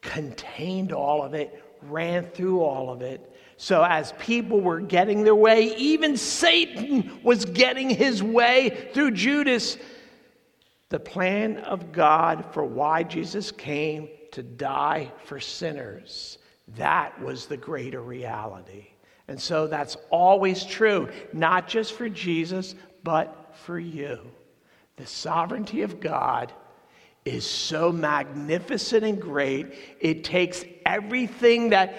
contained 0.00 0.92
all 0.92 1.22
of 1.22 1.34
it, 1.34 1.62
ran 1.82 2.26
through 2.30 2.60
all 2.60 2.90
of 2.90 3.02
it. 3.02 3.28
So, 3.56 3.82
as 3.84 4.12
people 4.18 4.60
were 4.60 4.80
getting 4.80 5.24
their 5.24 5.34
way, 5.34 5.74
even 5.76 6.16
Satan 6.16 7.20
was 7.22 7.44
getting 7.44 7.90
his 7.90 8.22
way 8.22 8.88
through 8.92 9.12
Judas. 9.12 9.76
The 10.88 11.00
plan 11.00 11.58
of 11.58 11.92
God 11.92 12.44
for 12.52 12.64
why 12.64 13.02
Jesus 13.02 13.50
came 13.50 14.08
to 14.32 14.42
die 14.42 15.12
for 15.24 15.40
sinners, 15.40 16.38
that 16.76 17.20
was 17.22 17.46
the 17.46 17.56
greater 17.56 18.02
reality. 18.02 18.88
And 19.28 19.40
so 19.40 19.66
that's 19.66 19.96
always 20.10 20.64
true, 20.64 21.08
not 21.32 21.68
just 21.68 21.92
for 21.92 22.08
Jesus, 22.08 22.74
but 23.02 23.54
for 23.54 23.78
you. 23.78 24.18
The 24.96 25.06
sovereignty 25.06 25.82
of 25.82 26.00
God 26.00 26.52
is 27.24 27.46
so 27.46 27.92
magnificent 27.92 29.04
and 29.04 29.20
great, 29.20 29.74
it 30.00 30.24
takes 30.24 30.64
everything 30.84 31.70
that 31.70 31.94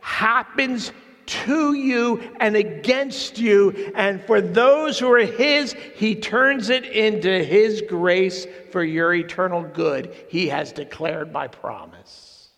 happens 0.00 0.92
to 1.26 1.74
you 1.74 2.22
and 2.40 2.56
against 2.56 3.38
you. 3.38 3.92
And 3.94 4.22
for 4.22 4.40
those 4.40 4.98
who 4.98 5.10
are 5.12 5.18
His, 5.18 5.74
He 5.94 6.14
turns 6.14 6.70
it 6.70 6.84
into 6.84 7.44
His 7.44 7.82
grace 7.88 8.46
for 8.70 8.82
your 8.82 9.14
eternal 9.14 9.62
good. 9.62 10.14
He 10.28 10.48
has 10.48 10.72
declared 10.72 11.32
by 11.32 11.48
promise. 11.48 12.50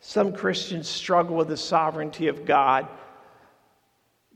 Some 0.00 0.34
Christians 0.34 0.88
struggle 0.88 1.36
with 1.36 1.48
the 1.48 1.56
sovereignty 1.56 2.28
of 2.28 2.44
God 2.44 2.86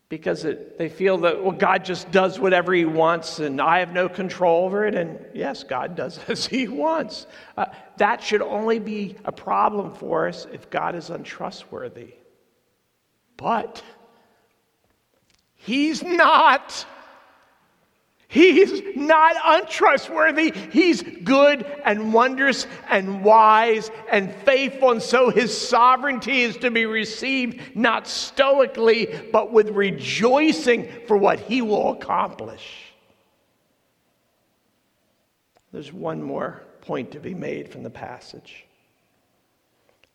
because 0.08 0.44
it, 0.44 0.78
they 0.78 0.88
feel 0.88 1.18
that, 1.18 1.42
well, 1.42 1.52
God 1.52 1.84
just 1.84 2.10
does 2.10 2.38
whatever 2.38 2.72
He 2.72 2.86
wants 2.86 3.40
and 3.40 3.60
I 3.60 3.80
have 3.80 3.92
no 3.92 4.08
control 4.08 4.64
over 4.64 4.86
it. 4.86 4.94
And 4.94 5.18
yes, 5.34 5.64
God 5.64 5.96
does 5.96 6.18
as 6.28 6.46
He 6.46 6.68
wants. 6.68 7.26
Uh, 7.56 7.66
that 7.98 8.22
should 8.22 8.42
only 8.42 8.78
be 8.78 9.16
a 9.24 9.32
problem 9.32 9.94
for 9.94 10.28
us 10.28 10.46
if 10.52 10.70
God 10.70 10.94
is 10.94 11.10
untrustworthy. 11.10 12.14
But 13.36 13.82
He's 15.54 16.02
not. 16.02 16.86
He's 18.30 18.82
not 18.94 19.36
untrustworthy. 19.42 20.50
He's 20.50 21.02
good 21.02 21.64
and 21.82 22.12
wondrous 22.12 22.66
and 22.90 23.24
wise 23.24 23.90
and 24.10 24.34
faithful. 24.44 24.90
And 24.90 25.02
so 25.02 25.30
his 25.30 25.56
sovereignty 25.56 26.42
is 26.42 26.58
to 26.58 26.70
be 26.70 26.84
received 26.84 27.74
not 27.74 28.06
stoically, 28.06 29.08
but 29.32 29.50
with 29.50 29.70
rejoicing 29.70 30.88
for 31.06 31.16
what 31.16 31.40
he 31.40 31.62
will 31.62 31.92
accomplish. 31.92 32.92
There's 35.72 35.92
one 35.92 36.22
more 36.22 36.62
point 36.82 37.12
to 37.12 37.20
be 37.20 37.34
made 37.34 37.70
from 37.70 37.82
the 37.82 37.90
passage. 37.90 38.66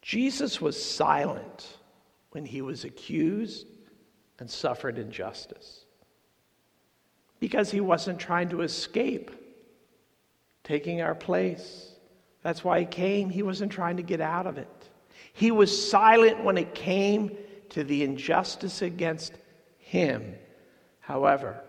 Jesus 0.03 0.61
was 0.61 0.81
silent 0.83 1.77
when 2.29 2.45
he 2.45 2.61
was 2.61 2.83
accused 2.83 3.65
and 4.37 4.49
suffered 4.49 4.99
injustice 4.99 5.82
because 7.43 7.69
he 7.69 7.81
wasn't 7.81 8.17
trying 8.17 8.47
to 8.47 8.61
escape 8.61 9.29
taking 10.63 11.01
our 11.01 11.13
place. 11.13 11.91
That's 12.41 12.63
why 12.63 12.79
he 12.79 12.85
came. 12.85 13.29
He 13.29 13.43
wasn't 13.43 13.69
trying 13.69 13.97
to 13.97 14.01
get 14.01 14.21
out 14.21 14.47
of 14.47 14.57
it. 14.57 14.89
He 15.33 15.51
was 15.51 15.89
silent 15.89 16.41
when 16.41 16.57
it 16.57 16.73
came 16.73 17.35
to 17.71 17.83
the 17.83 18.01
injustice 18.01 18.81
against 18.81 19.33
him. 19.77 20.35
However, 21.01 21.59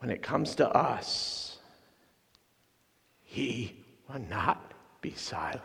when 0.00 0.10
it 0.10 0.22
comes 0.22 0.56
to 0.56 0.68
us, 0.70 1.58
he 3.22 3.76
will 4.08 4.18
not 4.28 4.72
be 5.02 5.12
silent. 5.14 5.62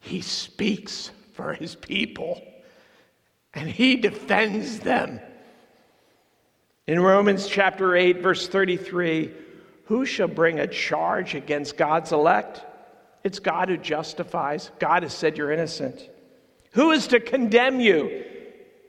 He 0.00 0.20
speaks 0.20 1.12
for 1.34 1.52
his 1.52 1.76
people 1.76 2.42
and 3.54 3.68
he 3.68 3.94
defends 3.94 4.80
them. 4.80 5.20
In 6.88 7.00
Romans 7.00 7.46
chapter 7.46 7.94
8, 7.94 8.22
verse 8.22 8.48
33, 8.48 9.30
who 9.84 10.06
shall 10.06 10.26
bring 10.26 10.58
a 10.58 10.66
charge 10.66 11.34
against 11.34 11.76
God's 11.76 12.12
elect? 12.12 12.62
It's 13.22 13.40
God 13.40 13.68
who 13.68 13.76
justifies. 13.76 14.70
God 14.78 15.02
has 15.02 15.12
said 15.12 15.36
you're 15.36 15.52
innocent. 15.52 16.08
Who 16.72 16.92
is 16.92 17.08
to 17.08 17.20
condemn 17.20 17.78
you? 17.78 18.24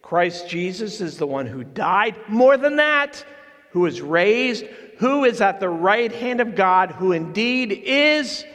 Christ 0.02 0.48
Jesus 0.48 1.02
is 1.02 1.18
the 1.18 1.28
one 1.28 1.46
who 1.46 1.66
died. 1.66 2.16
More 2.30 2.56
than 2.56 2.78
that, 2.78 3.26
who 3.72 3.86
is 3.86 4.00
raised, 4.00 4.64
who 5.00 5.26
is 5.26 5.42
at 5.42 5.60
the 5.60 5.68
right 5.68 6.12
hand 6.14 6.40
of 6.40 6.56
God, 6.56 6.92
who 6.92 7.12
indeed 7.12 7.74
is 7.74 8.46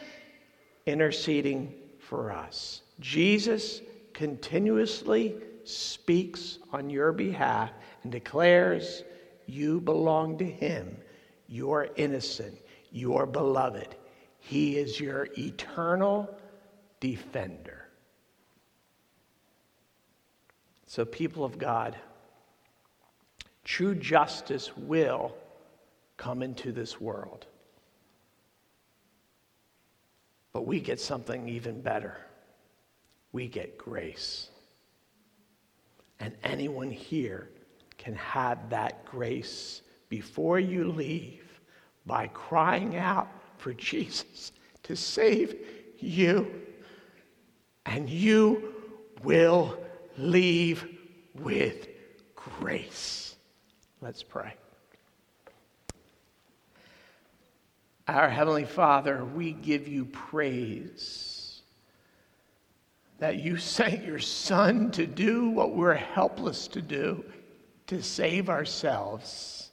interceding 0.87 1.75
for 1.99 2.33
us. 2.33 2.81
Jesus 2.99 3.83
continuously 4.15 5.37
speaks 5.65 6.61
on 6.73 6.89
your 6.89 7.13
behalf 7.13 7.71
and 8.05 8.11
declares 8.11 9.05
you 9.47 9.81
belong 9.81 10.39
to 10.39 10.45
Him. 10.45 10.97
You 11.49 11.73
are 11.73 11.89
innocent. 11.97 12.57
You 12.91 13.17
are 13.17 13.27
beloved. 13.27 13.95
He 14.39 14.77
is 14.77 15.01
your 15.01 15.29
eternal 15.39 16.29
defender. 17.01 17.89
So, 20.87 21.05
people 21.05 21.45
of 21.45 21.59
God, 21.59 21.97
true 23.65 23.95
justice 23.95 24.77
will 24.77 25.35
come 26.17 26.43
into 26.43 26.71
this 26.73 27.01
world. 27.01 27.47
But 30.53 30.67
we 30.67 30.79
get 30.79 31.01
something 31.01 31.49
even 31.49 31.81
better 31.81 32.17
we 33.35 33.49
get 33.49 33.77
grace. 33.77 34.49
And 36.21 36.33
anyone 36.45 36.91
here 36.91 37.51
can 38.05 38.15
have 38.17 38.69
that 38.69 39.07
grace 39.07 39.81
before 40.11 40.61
you 40.61 40.93
leave 40.93 41.61
by 42.05 42.27
crying 42.29 42.97
out 42.97 43.29
for 43.57 43.73
Jesus 43.73 44.53
to 44.83 44.95
save 44.95 45.57
you. 45.99 46.61
And 47.87 48.11
you 48.11 48.75
will 49.23 49.79
leave 50.19 50.87
with 51.35 51.89
grace. 52.37 53.37
Let's 54.03 54.23
pray. 54.23 54.55
Our 58.07 58.29
Heavenly 58.29 58.67
Father, 58.67 59.25
we 59.25 59.53
give 59.53 59.89
you 59.89 60.05
praise 60.05 61.63
that 63.19 63.37
you 63.37 63.57
sent 63.57 64.05
your 64.05 64.19
Son 64.19 64.91
to 64.91 65.07
do 65.07 65.49
what 65.49 65.75
we're 65.75 65.95
helpless 65.95 66.69
to 66.69 66.83
do, 66.83 67.25
to 67.87 68.03
save 68.03 68.49
ourselves. 68.49 69.71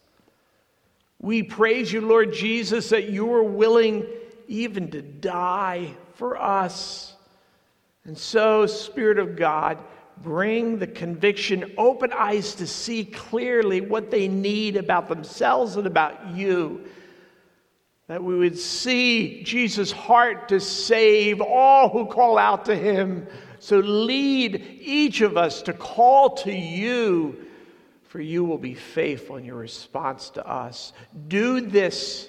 We 1.20 1.44
praise 1.44 1.92
you, 1.92 2.02
Lord 2.02 2.34
Jesus, 2.34 2.90
that 2.90 3.10
you 3.10 3.26
were 3.26 3.44
willing 3.44 4.06
even 4.48 4.92
to 4.92 5.02
die 5.02 5.96
for 6.16 6.42
us. 6.42 7.14
And 8.06 8.18
so, 8.18 8.66
Spirit 8.66 9.20
of 9.20 9.36
God, 9.36 9.78
bring 10.18 10.80
the 10.80 10.88
conviction, 10.88 11.74
open 11.78 12.12
eyes 12.12 12.56
to 12.56 12.68
see 12.68 13.06
clearly 13.06 13.82
what 13.82 14.12
they 14.12 14.28
need 14.28 14.76
about 14.76 15.08
themselves 15.08 15.78
and 15.78 15.86
about 15.88 16.36
you 16.36 16.86
that 18.12 18.22
we 18.22 18.38
would 18.38 18.60
see 18.60 19.42
Jesus' 19.42 19.90
heart 19.90 20.50
to 20.50 20.60
save 20.60 21.40
all 21.40 21.88
who 21.88 22.06
call 22.06 22.38
out 22.38 22.66
to 22.66 22.76
him. 22.76 23.26
So 23.60 23.78
lead 23.78 24.80
each 24.82 25.22
of 25.22 25.38
us 25.38 25.62
to 25.62 25.72
call 25.72 26.32
to 26.40 26.52
you, 26.52 27.38
for 28.12 28.20
you 28.20 28.44
will 28.44 28.58
be 28.58 28.74
faithful 28.74 29.38
in 29.38 29.46
your 29.46 29.56
response 29.56 30.32
to 30.32 30.46
us. 30.46 30.92
Do 31.30 31.62
this 31.62 32.28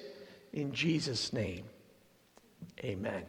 in 0.53 0.71
Jesus' 0.71 1.33
name. 1.33 1.65
Amen. 2.79 3.25